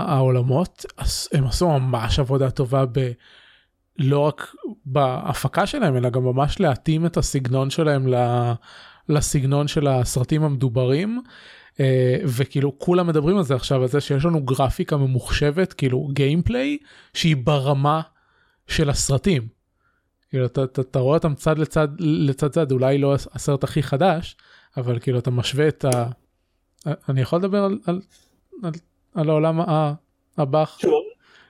[0.08, 0.86] העולמות
[1.34, 3.12] הם עשו ממש עבודה טובה ב...
[3.98, 4.56] לא רק
[4.86, 8.14] בהפקה שלהם אלא גם ממש להתאים את הסגנון שלהם
[9.10, 11.32] לסגנון של הסרטים המדוברים אה,
[12.26, 16.78] וכאילו כולם מדברים על זה עכשיו על זה שיש לנו גרפיקה ממוחשבת כאילו גיימפליי
[17.14, 18.02] שהיא ברמה
[18.68, 19.48] של הסרטים.
[20.30, 24.36] כאילו אתה, אתה, אתה רואה אותם צד לצד לצד צד אולי לא הסרט הכי חדש
[24.78, 26.06] אבל כאילו אתה משווה את ה...
[27.10, 28.02] אני יכול לדבר על, על,
[28.64, 28.72] על
[29.16, 29.60] על העולם
[30.38, 30.64] הבא.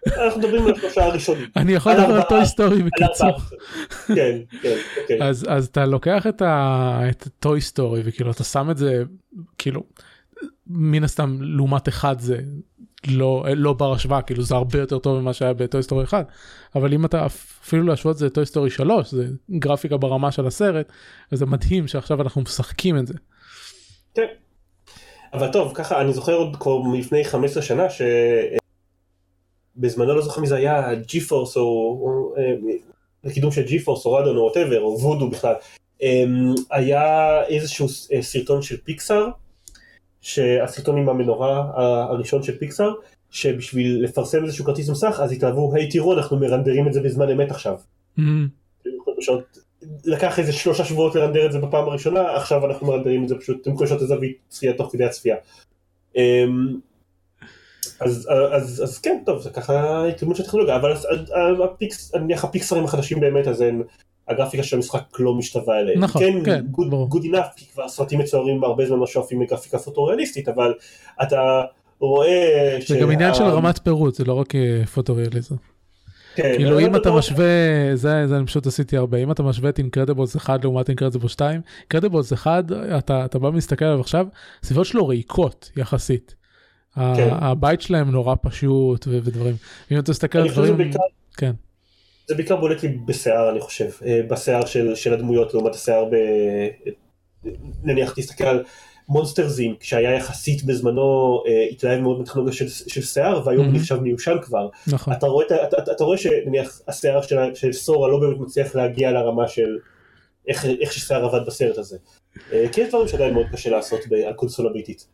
[0.05, 1.47] אנחנו מדברים על השלושה הראשונים.
[1.57, 3.39] אני יכול לדבר על Toy Story בקיצור.
[4.07, 5.23] כן, כן, אוקיי.
[5.49, 9.03] אז אתה לוקח את Toy Story וכאילו אתה שם את זה
[9.57, 9.83] כאילו
[10.67, 12.37] מן הסתם לעומת אחד זה
[13.07, 16.27] לא לא בר השוואה כאילו זה הרבה יותר טוב ממה שהיה ב Toy Story 1
[16.75, 20.91] אבל אם אתה אפילו להשוות זה Toy Story 3 זה גרפיקה ברמה של הסרט
[21.31, 23.13] זה מדהים שעכשיו אנחנו משחקים את זה.
[24.13, 24.25] כן.
[25.33, 27.83] אבל טוב ככה אני זוכר עוד כבר מלפני 15 שנה
[29.77, 32.35] שבזמנו לא זוכר מי זה היה ג'י פורס או
[33.23, 35.53] לקידום של ג'י פורס או רדון או ווטאבר או וודו בכלל
[36.01, 37.03] אמ, היה
[37.43, 39.27] איזשהו אה, סרטון של פיקסאר
[40.21, 41.71] שהסרטון עם המנורה
[42.09, 42.93] הראשון של פיקסאר
[43.29, 47.51] שבשביל לפרסם איזשהו כרטיס מסך אז התאהבו היי תראו אנחנו מרנדרים את זה בזמן אמת
[47.51, 47.75] עכשיו.
[50.05, 53.61] לקח איזה שלושה שבועות לרנדר את זה בפעם הראשונה, עכשיו אנחנו מרנדרים את זה פשוט,
[53.61, 55.35] אתם יכולים לשנות את הזווית צפייה תוך כדי הצפייה.
[56.15, 56.79] אמ,
[57.99, 60.93] אז, אז, אז כן, טוב, זה ככה התקדמות של טכנולוגיה, אבל
[62.21, 63.83] נניח הפיקסרים החדשים באמת, אז אין,
[64.27, 65.99] הגרפיקה של המשחק לא משתווה אליהם.
[65.99, 66.65] נכון, כן, כן
[67.09, 70.73] good enough, כי כבר סרטים מצוירים הרבה זמן לא שואפים לגרפיקה פוטוריאליסטית, אבל
[71.23, 71.61] אתה
[71.99, 72.77] רואה...
[72.79, 73.01] זה שה...
[73.01, 75.55] גם עניין של רמת פירוט, זה לא רק אה, פוטוריאליזם.
[76.35, 77.45] כן, כאילו אם אתה משווה,
[77.93, 81.61] זה, זה אני פשוט עשיתי הרבה, אם אתה משווה את Incredibles 1 לעומת Incredibles 2,
[81.79, 82.65] Incredibles 1
[82.97, 84.27] אתה, אתה בא ומסתכל עליו עכשיו,
[84.63, 86.35] הסביבות שלו ריקות יחסית.
[86.95, 87.29] כן.
[87.31, 89.55] הבית שלהם נורא פשוט ודברים.
[89.91, 90.99] אם אתה מסתכל על דברים, בעיקר,
[91.37, 91.51] כן.
[92.27, 96.15] זה בעיקר בולט לי בשיער אני חושב, אה, בשיער של, של הדמויות לעומת השיער ב...
[97.83, 98.63] נניח תסתכל על
[99.09, 103.75] Monsters Inc שהיה יחסית בזמנו אה, התלהב מאוד מטכנולוגיה של, של שיער והיום mm-hmm.
[103.75, 104.69] נחשב מיושן כבר.
[104.87, 105.13] נכון.
[105.13, 109.11] אתה רואה, אתה, אתה, אתה רואה שנניח השיער של, של סורה לא באמת מצליח להגיע
[109.11, 109.77] לרמה של
[110.47, 111.97] איך, איך ששיער עבד בסרט הזה.
[112.53, 115.07] אה, כי יש דברים שעדיין מאוד קשה לעשות על קונסולה ביתית.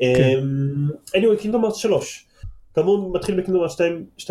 [0.00, 0.40] כן.
[1.16, 2.25] anyway, קינדום ארץ 3.
[2.76, 3.80] כאמור מתחיל בקינדום ארץ
[4.18, 4.28] 2.9.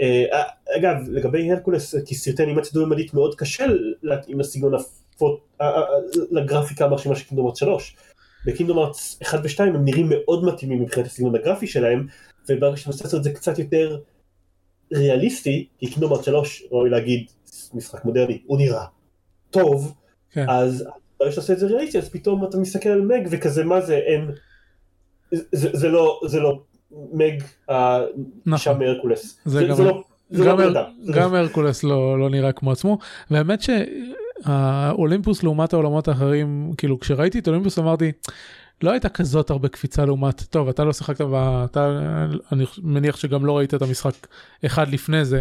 [0.00, 0.42] אה,
[0.76, 3.66] אגב, לגבי הרקולס, כי סרטי אנימציה דו-ממדית מאוד קשה
[4.02, 5.40] להתאים לסגנון הפוט...
[6.30, 7.96] לגרפיקה המרשימה של קינדום ארץ 3.
[8.46, 12.06] בקינדום ארץ 1 ו-2 הם נראים מאוד מתאימים מבחינת הסגנון הגרפי שלהם,
[12.48, 13.98] וברגע שאתה מנסה לעשות את זה קצת יותר
[14.92, 17.26] ריאליסטי, כי קינדום ארץ 3, ראוי להגיד,
[17.74, 18.84] משחק מודרני, הוא נראה
[19.50, 19.94] טוב,
[20.30, 20.46] כן.
[20.48, 20.84] אז
[21.20, 23.96] ברגע שאתה עושה את זה ריאליסטי, אז פתאום אתה מסתכל על מג וכזה, מה זה,
[23.96, 24.30] אין,
[25.32, 26.60] זה, זה לא, זה לא
[27.12, 27.42] מג
[28.46, 28.78] נכון.
[28.78, 29.40] מהרקולס.
[29.44, 30.04] זה, זה, גם, זה לא,
[30.44, 32.98] גם, לא גם הרקולס לא, לא נראה כמו עצמו,
[33.30, 38.12] והאמת שהאולימפוס לעומת העולמות האחרים, כאילו כשראיתי את אולימפוס אמרתי,
[38.82, 41.98] לא הייתה כזאת הרבה קפיצה לעומת, טוב אתה לא שיחקת ואתה,
[42.52, 44.26] אני מניח שגם לא ראית את המשחק
[44.66, 45.40] אחד לפני זה,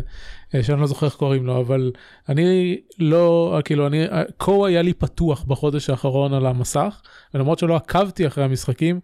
[0.56, 1.92] אה, שאני לא זוכר איך קוראים לו, אבל
[2.30, 4.06] אני לא, כאילו אני,
[4.38, 7.02] קו היה לי פתוח בחודש האחרון על המסך,
[7.34, 9.00] ולמרות שלא עקבתי אחרי המשחקים,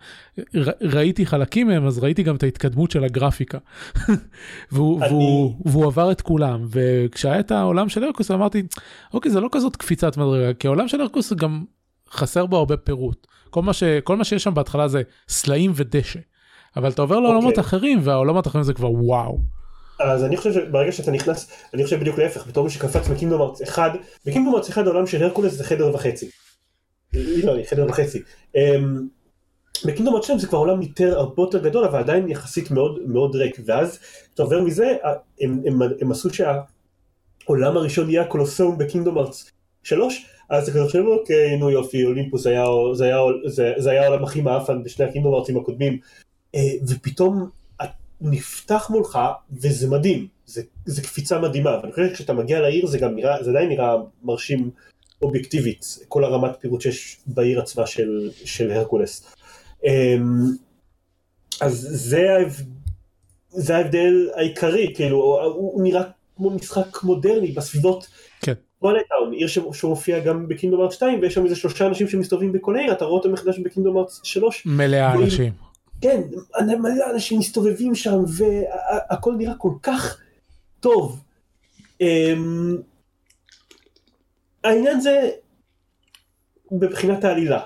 [0.81, 3.57] ראיתי חלקים מהם, אז ראיתי גם את ההתקדמות של הגרפיקה.
[4.71, 5.09] והוא, אני...
[5.09, 8.63] והוא, והוא עבר את כולם, וכשהיה את העולם של הרקוס אמרתי,
[9.13, 11.63] אוקיי זה לא כזאת קפיצת מדרגה, כי העולם של הרקוס גם
[12.15, 13.27] חסר בו הרבה פירוט.
[13.49, 16.19] כל מה, ש, כל מה שיש שם בהתחלה זה סלעים ודשא.
[16.75, 17.47] אבל אתה עובר לעולמות okay.
[17.47, 17.61] אוקיי.
[17.61, 19.39] אחרים, והעולמות האחרים זה כבר וואו.
[19.99, 23.61] אז אני חושב שברגע שאתה נכנס, אני חושב בדיוק להפך, בתור מי שקפץ מקינדום ארץ
[23.61, 23.89] אחד,
[24.25, 26.29] בקינדום ארץ אחד העולם של הרקולס זה חדר וחצי.
[27.13, 28.21] לא, חדר וחצי.
[28.55, 29.07] אמ,
[29.85, 33.59] בקינדום ארץ זה כבר עולם יותר הרבה יותר גדול, אבל עדיין יחסית מאוד מאוד ריק,
[33.65, 33.99] ואז
[34.33, 34.95] אתה עובר מזה,
[35.41, 35.61] הם,
[36.01, 39.51] הם, עשו שהעולם הראשון יהיה הקולוסיאום בקינדום ארץ
[39.83, 44.41] שלוש, אז חושב אוקיי נו יופי אולימפוס היה, זה היה, זה, זה היה העולם הכי
[44.41, 45.97] מאפן בשני הקינדום ארצים הקודמים.
[46.55, 47.49] אה, ופתאום
[48.21, 49.19] נפתח מולך
[49.51, 53.49] וזה מדהים זה, זה קפיצה מדהימה ואני חושב שכשאתה מגיע לעיר זה גם נראה זה
[53.49, 54.69] עדיין נראה מרשים
[55.21, 59.25] אובייקטיבית כל הרמת פירוט שיש בעיר עצמה של, של הרקולס.
[59.83, 60.21] אמ,
[61.61, 62.65] אז זה, ההבד...
[63.49, 66.03] זה ההבדל העיקרי כאילו הוא, הוא נראה
[66.37, 68.07] כמו משחק מודרני בסביבות
[68.85, 72.91] פולטאון, עיר שמופיע גם בקינדום ארץ 2 ויש שם איזה שלושה אנשים שמסתובבים בכל העיר,
[72.91, 74.65] אתה רואה אותם מחדש בקינדום ארץ 3.
[74.65, 75.53] מלאה אנשים.
[76.01, 76.21] כן,
[76.79, 80.21] מלא אנשים מסתובבים שם והכל נראה כל כך
[80.79, 81.23] טוב.
[82.01, 82.77] אמ,
[84.63, 85.29] העניין זה
[86.71, 87.59] בבחינת העלילה.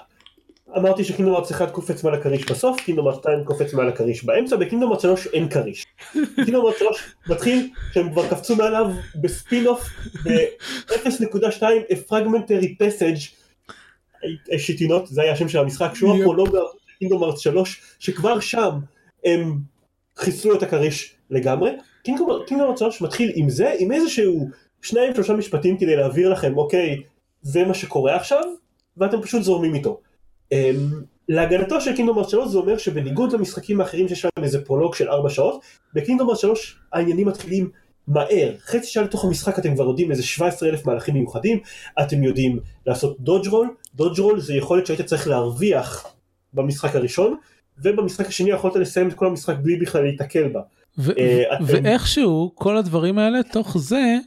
[0.78, 4.56] אמרתי שקינדום ארץ 1 קופץ מעל הכריש בסוף, קינדום ארץ 2 קופץ מעל הכריש באמצע,
[4.56, 5.86] בקינדום ארץ 3 אין כריש.
[6.46, 8.88] קינדום ארץ 3 מתחיל שהם כבר קפצו מעליו
[9.22, 9.90] בספין אוף
[10.26, 13.40] ב-0.2 A Fragmentary Passage
[14.58, 16.58] שיטינות, זה היה השם של המשחק, שהוא הפרולוג
[17.00, 18.72] Kingdom Hearts 3, שכבר שם
[19.26, 19.58] הם
[20.18, 21.72] חיסלו את הכריש לגמרי.
[22.04, 24.50] Kingdom Hearts 3 מתחיל עם זה, עם איזשהו
[24.82, 27.02] שניים שלושה משפטים כדי להעביר לכם, אוקיי,
[27.42, 28.44] זה מה שקורה עכשיו,
[28.98, 30.00] ואתם פשוט זורמים איתו.
[30.52, 34.96] אמ, להגנתו של Kingdom Hearts 3 זה אומר שבניגוד למשחקים האחרים שיש להם איזה פרולוג
[34.96, 35.62] של 4 שעות,
[35.94, 37.70] בקינדום ארץ 3 העניינים מתחילים
[38.08, 41.60] מהר, חצי שעה לתוך המשחק אתם כבר יודעים איזה 17 אלף מהלכים מיוחדים,
[42.02, 46.06] אתם יודעים לעשות דודג' רול, דודג' רול זה יכולת שהיית צריך להרוויח
[46.54, 47.36] במשחק הראשון,
[47.84, 50.62] ובמשחק השני יכולת לסיים את כל המשחק בלי בכלל להיתקל בה.
[50.98, 51.16] ו- uh,
[51.54, 51.64] אתם...
[51.68, 54.18] ואיכשהו כל הדברים האלה תוך זה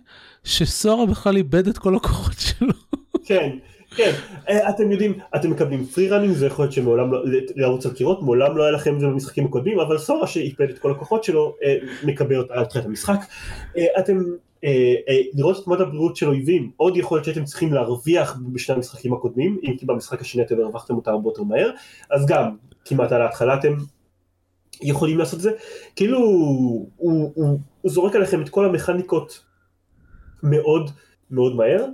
[0.45, 2.73] שסורה בכלל איבד את כל הכוחות שלו.
[3.25, 3.51] כן,
[3.97, 4.13] כן,
[4.49, 7.25] אה, אתם יודעים, אתם מקבלים פרי ראנינג, זה יכול להיות שמעולם לא,
[7.57, 10.79] לערוץ על קירות, מעולם לא היה לכם את זה במשחקים הקודמים, אבל סורה שאיבד את
[10.79, 13.19] כל הכוחות שלו, אה, מקבל אותה על תחילת המשחק.
[13.77, 14.19] אה, אתם,
[15.35, 19.59] לראות את תמונת הבריאות של אויבים, עוד יכול להיות שאתם צריכים להרוויח בשני המשחקים הקודמים,
[19.63, 21.71] אם כי במשחק השני אתם הרווחתם אותה הרבה יותר מהר,
[22.11, 23.75] אז גם כמעט על ההתחלה אתם
[24.83, 25.51] יכולים לעשות את זה.
[25.97, 29.45] כאילו, הוא, הוא, הוא, הוא זורק עליכם את כל המכניקות
[30.43, 30.91] מאוד
[31.31, 31.87] מאוד מהר.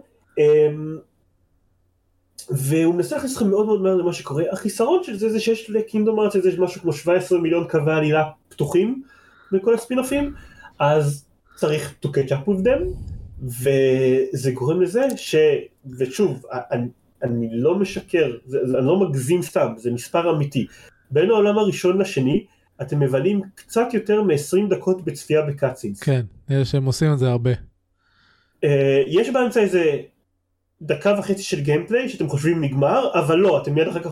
[2.51, 6.21] והוא מנסה להכניס אתכם מאוד מאוד מהר למה שקורה, החיסרון של זה זה שיש לקינדום
[6.21, 9.03] ארץ איזה משהו כמו 17 מיליון קווי עלילה פתוחים
[9.53, 10.35] בכל הספינופים,
[10.79, 11.25] אז
[11.57, 12.83] צריך to catch up with them,
[13.43, 15.35] וזה גורם לזה ש...
[15.99, 16.89] ושוב, אני,
[17.23, 20.67] אני לא משקר, זה, אני לא מגזים סתם, זה מספר אמיתי.
[21.11, 22.45] בין העולם הראשון לשני,
[22.83, 26.03] אתם מבלים קצת יותר מ-20 דקות בצפייה בקאצינס.
[26.03, 26.21] כן,
[26.51, 27.53] יש, הם עושים את זה הרבה.
[28.65, 28.69] Uh,
[29.07, 29.97] יש באמצע איזה
[30.83, 34.11] דקה וחצי של gameplay שאתם חושבים נגמר, אבל לא, אתם מיד אחר כך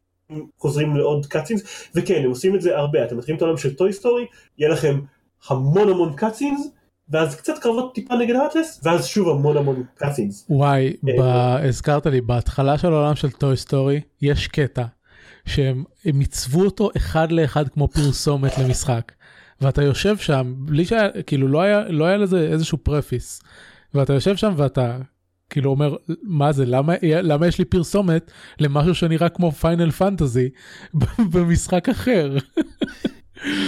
[0.58, 1.62] חוזרים לעוד cutscenes,
[1.94, 4.26] וכן, הם עושים את זה הרבה, אתם מתחילים את העולם של Toy Story,
[4.58, 5.00] יהיה לכם
[5.48, 6.68] המון המון cutscenes,
[7.08, 10.46] ואז קצת קרבות טיפה נגד ה Heartless, ואז שוב המון המון cutscenes.
[10.50, 14.84] וואי, אה, הזכרת לי, בהתחלה של העולם של Toy Story, יש קטע
[15.46, 19.12] שהם עיצבו אותו אחד לאחד כמו פרסומת למשחק,
[19.60, 23.42] ואתה יושב שם, בלי שהיה, כאילו לא היה, לא היה לזה איזשהו preface,
[23.94, 24.96] ואתה יושב שם ואתה
[25.50, 28.30] כאילו אומר מה זה למה למה יש לי פרסומת
[28.60, 30.48] למשהו שנראה כמו Final Fantasy
[31.32, 32.36] במשחק אחר.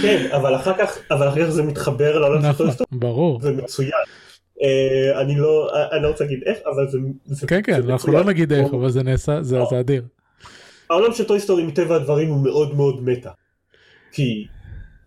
[0.01, 3.41] כן אבל אחר כך אבל אחר כך זה מתחבר לעולם של נכון, Toy Story ברור.
[3.41, 3.91] זה מצוין.
[4.63, 8.11] אה, אני לא אני לא רוצה להגיד איך אבל זה, זה כן כן זה אנחנו.
[8.11, 10.03] לא נגיד איך אבל זה נעשה זה זה אדיר.
[10.89, 13.31] העולם של Toy Story מטבע הדברים הוא מאוד מאוד meta.
[14.11, 14.45] כי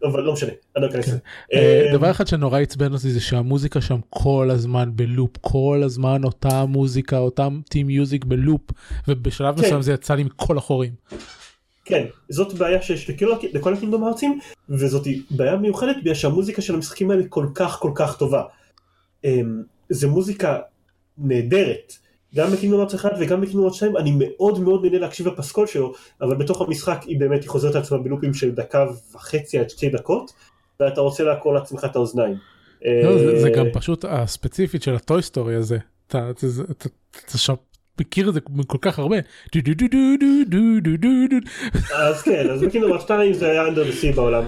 [0.05, 1.18] אבל לא משנה אני לא אכנס לזה.
[1.53, 6.24] אה, אה, דבר אחד שנורא עצבן אותי זה שהמוזיקה שם כל הזמן בלופ כל הזמן
[6.24, 8.61] אותה מוזיקה אותם טים מיוזיק בלופ
[9.09, 9.66] ובשלב כן.
[9.66, 10.92] מסוים זה יצא לי מכל החורים.
[11.84, 14.38] כן זאת בעיה שיש לכל, לכל הקינדום הארצים
[14.68, 18.42] וזאת בעיה מיוחדת בגלל שהמוזיקה של המשחקים האלה כל כך כל כך טובה.
[19.24, 20.59] אמ, זה מוזיקה
[21.18, 21.92] נהדרת.
[22.34, 25.92] גם בקינגדום ארץ 1 וגם בקינגדום ארץ 2, אני מאוד מאוד נהנה להקשיב לפסקול שלו,
[26.20, 30.32] אבל בתוך המשחק היא באמת, היא חוזרת לעצמה בלופים של דקה וחצי עד שתי דקות,
[30.80, 32.36] ואתה רוצה לעקור לעצמך את האוזניים.
[32.84, 36.30] לא, זה אה, גם פשוט הספציפית של הטוי סטורי הזה, אתה
[38.00, 39.16] מכיר את זה כל כך הרבה.
[41.94, 44.44] אז כן, אז בקינגדום ארץ 2 זה היה אנדר סי בעולם.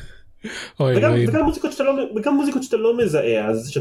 [0.81, 0.87] לא
[2.17, 3.73] וגם מוזיקות שאתה לא מזהה, אז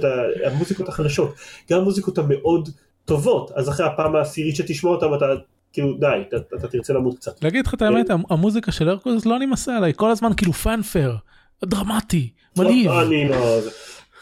[0.45, 1.35] המוזיקות החדשות,
[1.71, 2.69] גם המוזיקות המאוד
[3.05, 5.25] טובות אז אחרי הפעם העשירית שתשמע אותם אתה
[5.73, 7.43] כאילו די אתה, אתה תרצה למות קצת.
[7.43, 11.15] להגיד לך את האמת המוזיקה של הרקולס לא נמאסה עליי כל הזמן כאילו פאנפר
[11.65, 12.91] דרמטי מלהיב.
[12.91, 13.61] אני לא...
[13.61, 13.69] זה.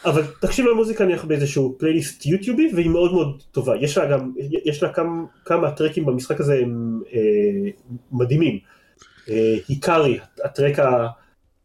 [0.04, 4.32] אבל תקשיב למוזיקה נניח באיזשהו פלייליסט יוטיובי והיא מאוד מאוד טובה יש לה גם
[4.64, 7.70] יש לה כמה, כמה טרקים במשחק הזה הם אה,
[8.12, 8.58] מדהימים.
[9.28, 11.06] אה, היקרי הטרק ה,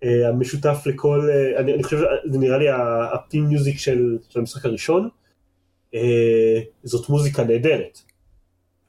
[0.04, 2.66] אה, המשותף לכל אה, אני, אני חושב שזה נראה לי
[3.14, 5.10] ה theme music של, של המשחק הראשון אה,
[6.84, 8.00] זאת מוזיקה נהדרת.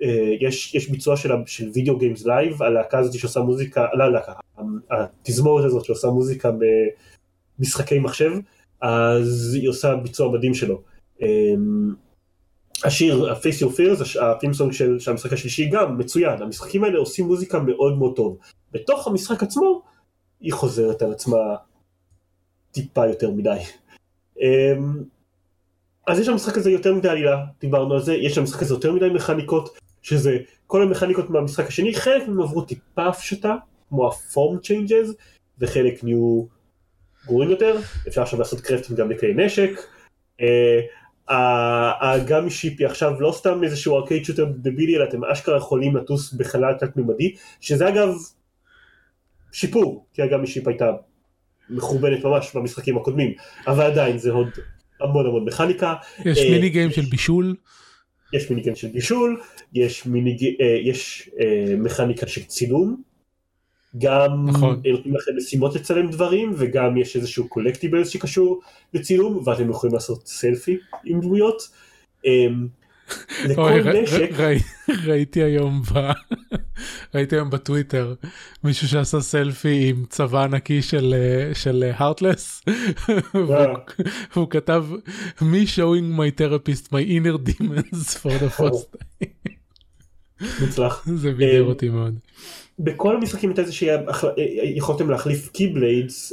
[0.02, 4.32] אה, יש, יש ביצוע של, של Video Games Live הלהקה הזאת שעושה מוזיקה לא הלהקה
[4.90, 6.50] התזמורת הזאת שעושה מוזיקה
[7.58, 8.32] במשחקי מחשב
[8.80, 10.82] אז היא עושה ביצוע מדהים שלו.
[11.22, 11.94] אמ,
[12.84, 16.98] השיר ה-Face Your Fears, ה theme song של, של המשחק השלישי גם מצוין, המשחקים האלה
[16.98, 18.38] עושים מוזיקה מאוד מאוד טוב.
[18.72, 19.82] בתוך המשחק עצמו
[20.40, 21.36] היא חוזרת על עצמה
[22.72, 23.58] טיפה יותר מדי.
[26.08, 29.08] אז יש למשחק הזה יותר מדי עלילה, דיברנו על זה, יש למשחק הזה יותר מדי
[29.08, 30.36] מכניקות, שזה
[30.66, 33.54] כל המכניקות מהמשחק השני, חלק מהם עברו טיפה הפשטה,
[33.88, 35.12] כמו ה-form changes,
[35.58, 36.44] וחלק נהיו
[37.26, 37.76] גרועים יותר,
[38.08, 39.70] אפשר עכשיו לעשות קרפטים גם לכלי נשק.
[40.40, 40.80] אה,
[42.00, 46.32] הגמי שיפ היא עכשיו לא סתם איזשהו ארקייד שוטר דבילי, אלא אתם אשכרה יכולים לטוס
[46.32, 48.14] בחלל תת מימדי, שזה אגב
[49.52, 50.90] שיפור, כי הגמי שיפ הייתה
[51.70, 53.32] מחורבנת ממש במשחקים הקודמים,
[53.66, 54.48] אבל עדיין זה עוד
[55.00, 55.94] המון המון מכניקה.
[56.24, 57.54] יש אה, מיני גיים של בישול.
[58.32, 59.40] יש מיניגן של בישול,
[59.74, 60.44] יש, מיניג...
[60.60, 63.02] אה, יש אה, מכניקה של צילום,
[63.98, 64.82] גם נכון.
[64.92, 68.60] נותנים לכם משימות לצלם דברים, וגם יש איזשהו קולקטיבלס שקשור
[68.94, 71.62] לצילום, ואתם יכולים לעשות סלפי עם דמויות.
[73.44, 73.70] לכל
[74.02, 74.30] נשק,
[75.06, 76.10] ראיתי היום ב...
[77.14, 78.14] ראיתי היום בטוויטר
[78.64, 81.14] מישהו שעשה סלפי עם צבא ענקי של
[81.54, 82.62] של הארטלס
[84.32, 84.86] והוא כתב
[85.40, 89.57] me showing my therapist my inner demons for the first time
[90.60, 91.06] מוצלח.
[91.22, 92.18] זה בידר אה, אותי מאוד.
[92.78, 93.88] בכל המשחקים הייתה איזושהי,
[94.62, 96.32] יכולתם להחליף קיבליידס,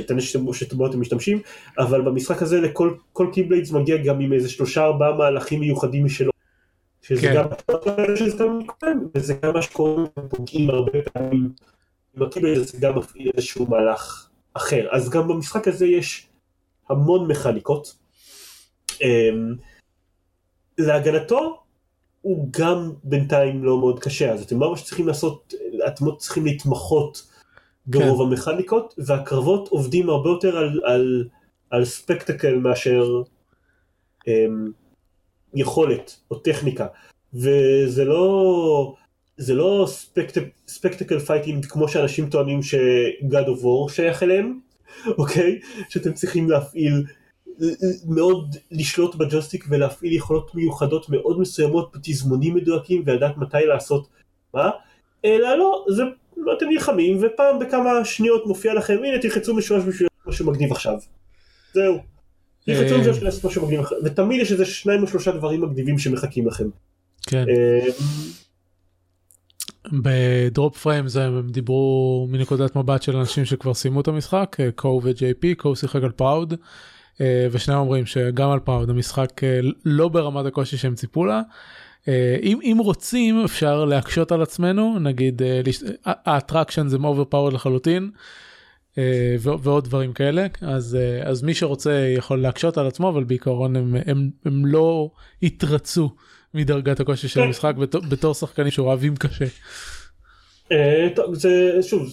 [0.00, 1.40] את הנשק שבו אתם משתמשים,
[1.78, 6.32] אבל במשחק הזה לכל כל keyblades מגיע גם עם איזה שלושה ארבעה מהלכים מיוחדים משלו.
[7.02, 7.34] שזה כן.
[7.34, 7.46] גם
[9.14, 11.50] וזה גם מה שקורה, פוגעים הרבה פעמים.
[12.16, 14.86] עם ה keyblades זה גם מפעיל איזשהו מהלך אחר.
[14.90, 16.26] אז גם במשחק הזה יש
[16.88, 17.96] המון מכניקות.
[19.02, 19.54] אמ,
[20.78, 21.63] להגנתו
[22.24, 25.54] הוא גם בינתיים לא מאוד קשה, אז אתם ממש צריכים לעשות,
[25.86, 27.26] אתם לא צריכים להתמחות
[27.86, 28.28] ברוב כן.
[28.28, 31.28] המכניקות, והקרבות עובדים הרבה יותר על, על,
[31.70, 33.22] על spectacle מאשר
[34.28, 34.70] אמ,
[35.54, 36.86] יכולת או טכניקה,
[37.34, 38.94] וזה לא,
[39.36, 39.86] זה לא
[40.66, 44.58] spectacle fighting כמו שאנשים טוענים ש-God of War שייך אליהם,
[45.18, 45.60] אוקיי?
[45.88, 47.04] שאתם צריכים להפעיל
[48.08, 54.08] מאוד לשלוט בג'וסטיק ולהפעיל יכולות מיוחדות מאוד מסוימות בתזמונים מדויקים ולדעת מתי לעשות
[54.54, 54.70] מה,
[55.24, 56.02] אלא לא, זה,
[56.56, 60.98] אתם נלחמים ופעם בכמה שניות מופיע לכם, הנה תלחצו משולש בשביל לעשות משהו מגניב עכשיו.
[61.72, 61.98] זהו.
[62.64, 63.00] תלחצו אה.
[63.00, 66.46] משולש בשביל לעשות משהו מגניב עכשיו, ותמיד יש איזה שניים או שלושה דברים מגניבים שמחכים
[66.46, 66.68] לכם.
[67.26, 67.44] כן.
[67.48, 67.86] אה,
[69.92, 75.00] ב Drop Frames הם דיברו מנקודת מבט של אנשים שכבר סיימו את המשחק, אה, Cohh
[75.04, 76.54] ו-JP, Cohh שיחק על proud,
[77.50, 81.40] ושניהם אומרים שגם על proud המשחק אה, לא ברמת הקושי שהם ציפו לה.
[82.08, 85.60] אה, אם, אם רוצים אפשר להקשות על עצמנו, נגיד אה,
[86.04, 88.10] ה attraction זה overpower לחלוטין.
[88.98, 93.76] אה, ועוד דברים כאלה אז אה, אז מי שרוצה יכול להקשות על עצמו אבל בעיקרון
[93.76, 95.10] הם, הם, הם לא
[95.42, 96.10] יתרצו
[96.54, 97.46] מדרגת הקושי של כן.
[97.46, 99.44] המשחק בתור- בתור שחקנים שאוהבים קשה.
[100.72, 102.08] אה, טוב, זה שוב,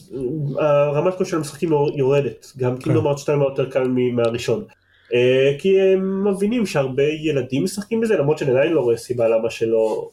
[0.60, 2.82] הרמת קושי של המשחקים יורדת, גם כן.
[2.84, 4.64] Kingdom Hearts 2 יותר קל מהראשון.
[5.14, 9.50] אה, כי הם מבינים שהרבה ילדים משחקים בזה, למרות שאני עדיין לא רואה סיבה למה
[9.50, 10.10] שלא,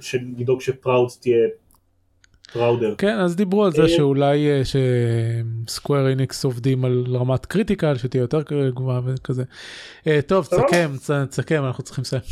[0.00, 1.48] שלדאוג ש Proud תהיה
[2.52, 2.94] prouder.
[2.98, 7.96] כן אז דיברו על זה אה, שאולי אה, ש Square Enix עובדים על רמת critical
[7.96, 8.42] שתהיה יותר
[8.74, 9.42] גבוהה וכזה.
[10.26, 10.44] טוב.
[10.44, 10.90] תסכם
[11.30, 12.22] תסכם אנחנו צריכים לסיים.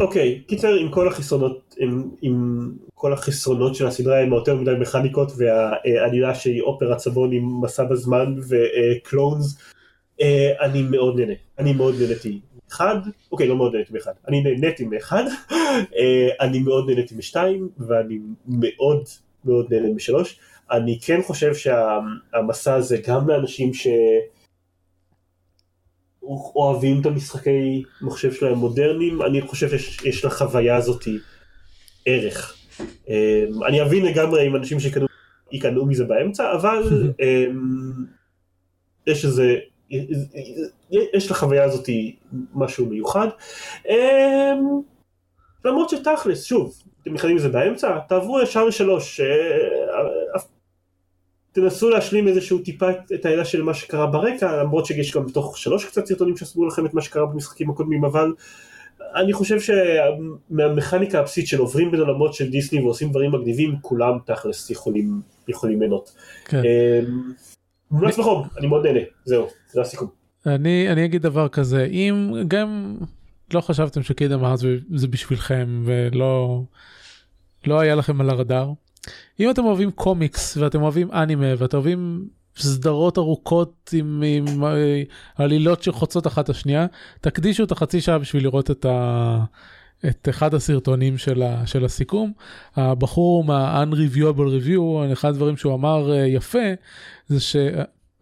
[0.00, 5.32] אוקיי, קיצר עם כל החסרונות, עם, עם כל החסרונות של הסדרה עם היותר מדי מכניקות
[5.36, 9.58] והעלילה שהיא אופרת סבון עם מסע בזמן ו clones,
[10.60, 12.96] אני מאוד נהנה, אני מאוד נהניתי מאחד,
[13.32, 15.24] אוקיי לא מאוד נהניתי מאחד, אני נהניתי מאחד,
[15.98, 19.04] אה, אני מאוד נהניתי משתיים ואני מאוד
[19.44, 20.38] מאוד נהנה משלוש,
[20.70, 23.86] אני כן חושב שהמסע הזה גם לאנשים ש...
[26.56, 31.04] אוהבים את המשחקי מחשב שלהם מודרניים, אני חושב שיש לחוויה הזאת
[32.06, 32.56] ערך.
[33.08, 35.06] אמ, אני אבין לגמרי אם אנשים שיקנו
[35.52, 36.82] יקנו מזה באמצע, אבל
[39.06, 39.56] יש איזה,
[40.90, 41.88] יש לחוויה הזאת
[42.54, 43.28] משהו מיוחד.
[43.88, 43.94] אמ,
[45.64, 50.40] למרות שתכלס, שוב, אתם נכנסים לזה באמצע, תעברו ישר לשלוש, אה,
[51.52, 55.84] תנסו להשלים איזשהו טיפה את- העילה של מה שקרה ברקע, למרות שיש גם בתוך שלוש
[55.84, 58.32] קצת סרטונים שהסבירו לכם את מה שקרה במשחקים הקודמים, אבל
[59.14, 64.70] אני חושב שמהמכניקה הבסיסית של עוברים בין עולמות של דיסני ועושים דברים מגניבים, כולם תכלס
[64.70, 66.14] יכולים, יכולים ליהנות.
[66.44, 66.56] כן.
[66.58, 67.32] אמ,
[67.90, 69.46] מומלץ בחום, אני מאוד נהנה, זהו,
[69.76, 70.08] זה הסיכום.
[70.46, 72.96] אני אני אגיד דבר כזה אם גם
[73.54, 74.60] לא חשבתם שקידם הארץ
[74.94, 76.62] זה בשבילכם ולא
[77.66, 78.72] לא היה לכם על הרדאר.
[79.40, 85.02] אם אתם אוהבים קומיקס ואתם אוהבים אנימה ואתם אוהבים סדרות ארוכות עם, עם אה,
[85.36, 86.86] עלילות שחוצות אחת השנייה
[87.20, 89.44] תקדישו את החצי שעה בשביל לראות את ה...
[90.08, 92.32] את אחד הסרטונים של, ה, של הסיכום.
[92.76, 96.68] הבחור מה-unreviewable review, אחד הדברים שהוא אמר אה, יפה,
[97.28, 97.56] זה ש...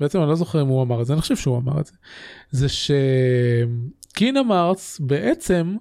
[0.01, 1.93] בעצם אני לא זוכר אם הוא אמר את זה, אני חושב שהוא אמר את זה.
[2.51, 5.77] זה שקינם ארץ בעצם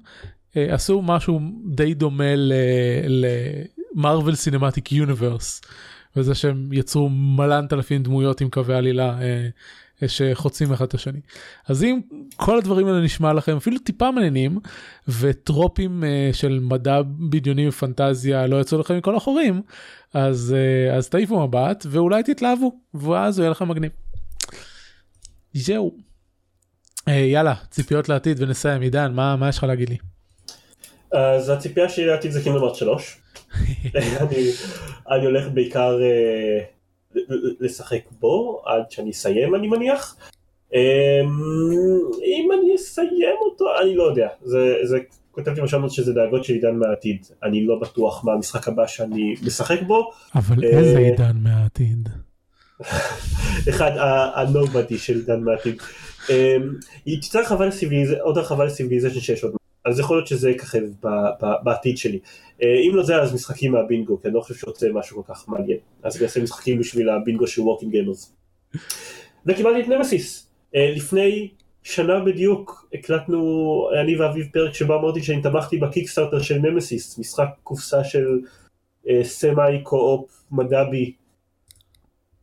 [0.58, 2.34] אה, עשו משהו די דומה
[3.96, 5.62] למרוויל סינמטיק יוניברס.
[6.16, 9.48] וזה שהם יצרו מלנת אלפים דמויות עם קווי עלילה אה,
[10.04, 11.20] אה, שחוצים אחד את השני.
[11.68, 12.00] אז אם
[12.36, 14.60] כל הדברים האלה נשמע לכם אפילו טיפה מעניינים
[15.08, 19.62] וטרופים אה, של מדע בדיוני ופנטזיה לא יצאו לכם מכל החורים
[20.14, 23.92] אז אה, אז תעיפו מבט ואולי תתלהבו ואז הוא יהיה לכם מגניב.
[25.54, 25.92] זהו.
[27.08, 29.98] אה, יאללה ציפיות לעתיד ונסיים עידן מה מה יש לך להגיד לי.
[31.12, 33.18] אז הציפייה שלי לעתיד זה קינדום ארט 3.
[33.96, 34.52] אני,
[35.12, 36.62] אני הולך בעיקר ל-
[37.60, 40.18] לשחק בו עד שאני אסיים אני מניח.
[40.74, 41.22] אה,
[42.26, 44.28] אם אני אסיים אותו אני לא יודע.
[44.42, 44.98] זה, זה
[45.32, 47.26] כותבתי משהו שזה דאגות של עידן מהעתיד.
[47.44, 50.12] אני לא בטוח מה המשחק הבא שאני משחק בו.
[50.36, 52.10] אבל איזה עידן מהעתיד.
[53.70, 55.76] אחד ה-nobody של עידן מהעתיד.
[56.30, 56.56] אה,
[57.06, 59.54] היא תצא הרחבה לסיביליז- עוד הרחבה לסיביליזיישן 6 עוד.
[59.86, 60.82] אז יכול להיות שזה יככב
[61.64, 62.20] בעתיד שלי.
[62.64, 65.50] אה, אם לא זה אז משחקים מהבינגו, כי אני לא חושב שיוצא משהו כל כך
[65.50, 65.78] מעניין.
[66.04, 68.34] אז אני אעשה משחקים בשביל הבינגו של Working Gamers.
[69.46, 70.48] וקיבלתי את נמסיס.
[70.76, 71.50] אה, לפני
[71.84, 73.40] שנה בדיוק הקלטנו,
[74.02, 78.28] אני ואביב פרק שבו אמרתי שאני תמכתי ב Kickstarter של נמסיס, משחק קופסה של
[79.10, 81.14] אה, semi co-op מדבי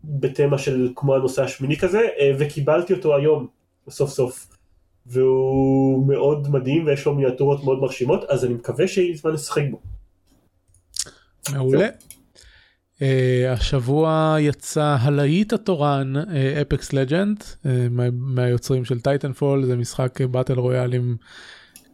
[0.05, 3.47] בתמה של כמו הנושא השמיני כזה, אה, וקיבלתי אותו היום,
[3.89, 4.47] סוף סוף.
[5.07, 9.81] והוא מאוד מדהים ויש לו מיניאטורות מאוד מרשימות, אז אני מקווה שיהיה זמן לשחק בו.
[11.53, 11.89] מעולה.
[12.99, 13.03] אה,
[13.49, 16.13] השבוע יצא הלהיט התורן
[16.63, 17.45] Apex Legend
[18.13, 21.17] מהיוצרים של Titanfall זה משחק battle royale עם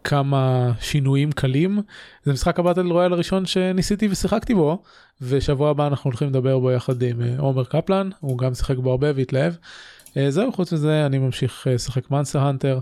[0.08, 1.80] כמה שינויים קלים
[2.24, 4.82] זה משחק ה battle royale הראשון שניסיתי ושיחקתי בו
[5.20, 8.90] ושבוע הבא אנחנו הולכים לדבר בו יחד עם אה, עומר קפלן הוא גם שיחק בו
[8.90, 9.52] הרבה והתלהב.
[9.52, 12.78] אה, זהו חוץ מזה אני ממשיך אה, לשחק מאנסר הנטר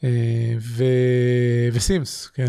[0.00, 0.04] uh,
[0.60, 0.84] ו...
[1.72, 2.48] וסימס כן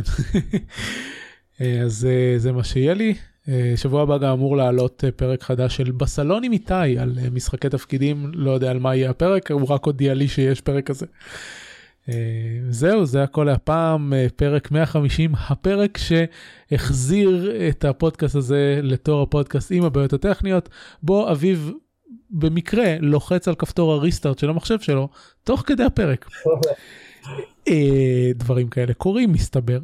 [1.85, 2.07] אז
[2.37, 3.15] זה מה שיהיה לי.
[3.49, 7.29] אה, שבוע הבא גם אמור לעלות אה, פרק חדש של בסלון עם איתי על אה,
[7.29, 11.05] משחקי תפקידים לא יודע על מה יהיה הפרק הוא רק הודיע לי שיש פרק כזה.
[12.11, 12.17] אה,
[12.69, 19.83] זהו זה הכל להפעם אה, פרק 150 הפרק שהחזיר את הפודקאסט הזה לתור הפודקאסט עם
[19.83, 20.69] הבעיות הטכניות
[21.03, 21.71] בו אביב
[22.29, 25.09] במקרה לוחץ על כפתור הריסטארט של המחשב שלו
[25.43, 26.29] תוך כדי הפרק.
[27.67, 29.79] אה, דברים כאלה קורים מסתבר.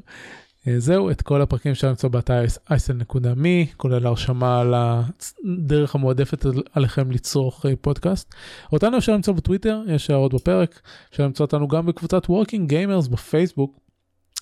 [0.68, 6.64] אה, זהו את כל הפרקים אפשר למצוא באתר אייסל.מי כולל הרשמה על הדרך המועדפת על-
[6.74, 8.36] עליכם לצרוך אה, פודקאסט.
[8.72, 13.80] אותנו אפשר למצוא בטוויטר יש הערות בפרק אפשר למצוא אותנו גם בקבוצת Working Gamers בפייסבוק.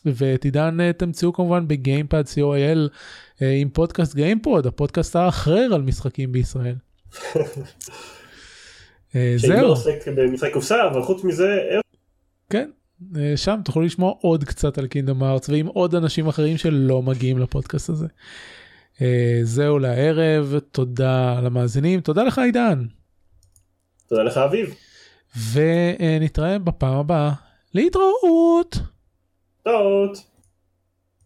[0.06, 2.90] ואת עידן אה, תמצאו כמובן ב GamePad co.il
[3.62, 6.76] עם פודקאסט GamePod, הפודקאסט האחר על משחקים בישראל.
[9.16, 11.58] אה, שאני לא זהו, עוסק במשחק קופסה, אבל חוץ מזה,
[12.50, 12.70] כן,
[13.36, 17.90] שם תוכלו לשמוע עוד קצת על קינדום ארץ ועם עוד אנשים אחרים שלא מגיעים לפודקאסט
[17.90, 18.08] הזה.
[19.02, 22.86] אה, זהו לערב, תודה למאזינים, תודה לך עידן,
[24.08, 24.76] תודה לך אביב.
[25.52, 27.34] ונתראה בפעם הבאה.
[27.74, 28.78] להתראות!
[29.64, 30.35] טעות.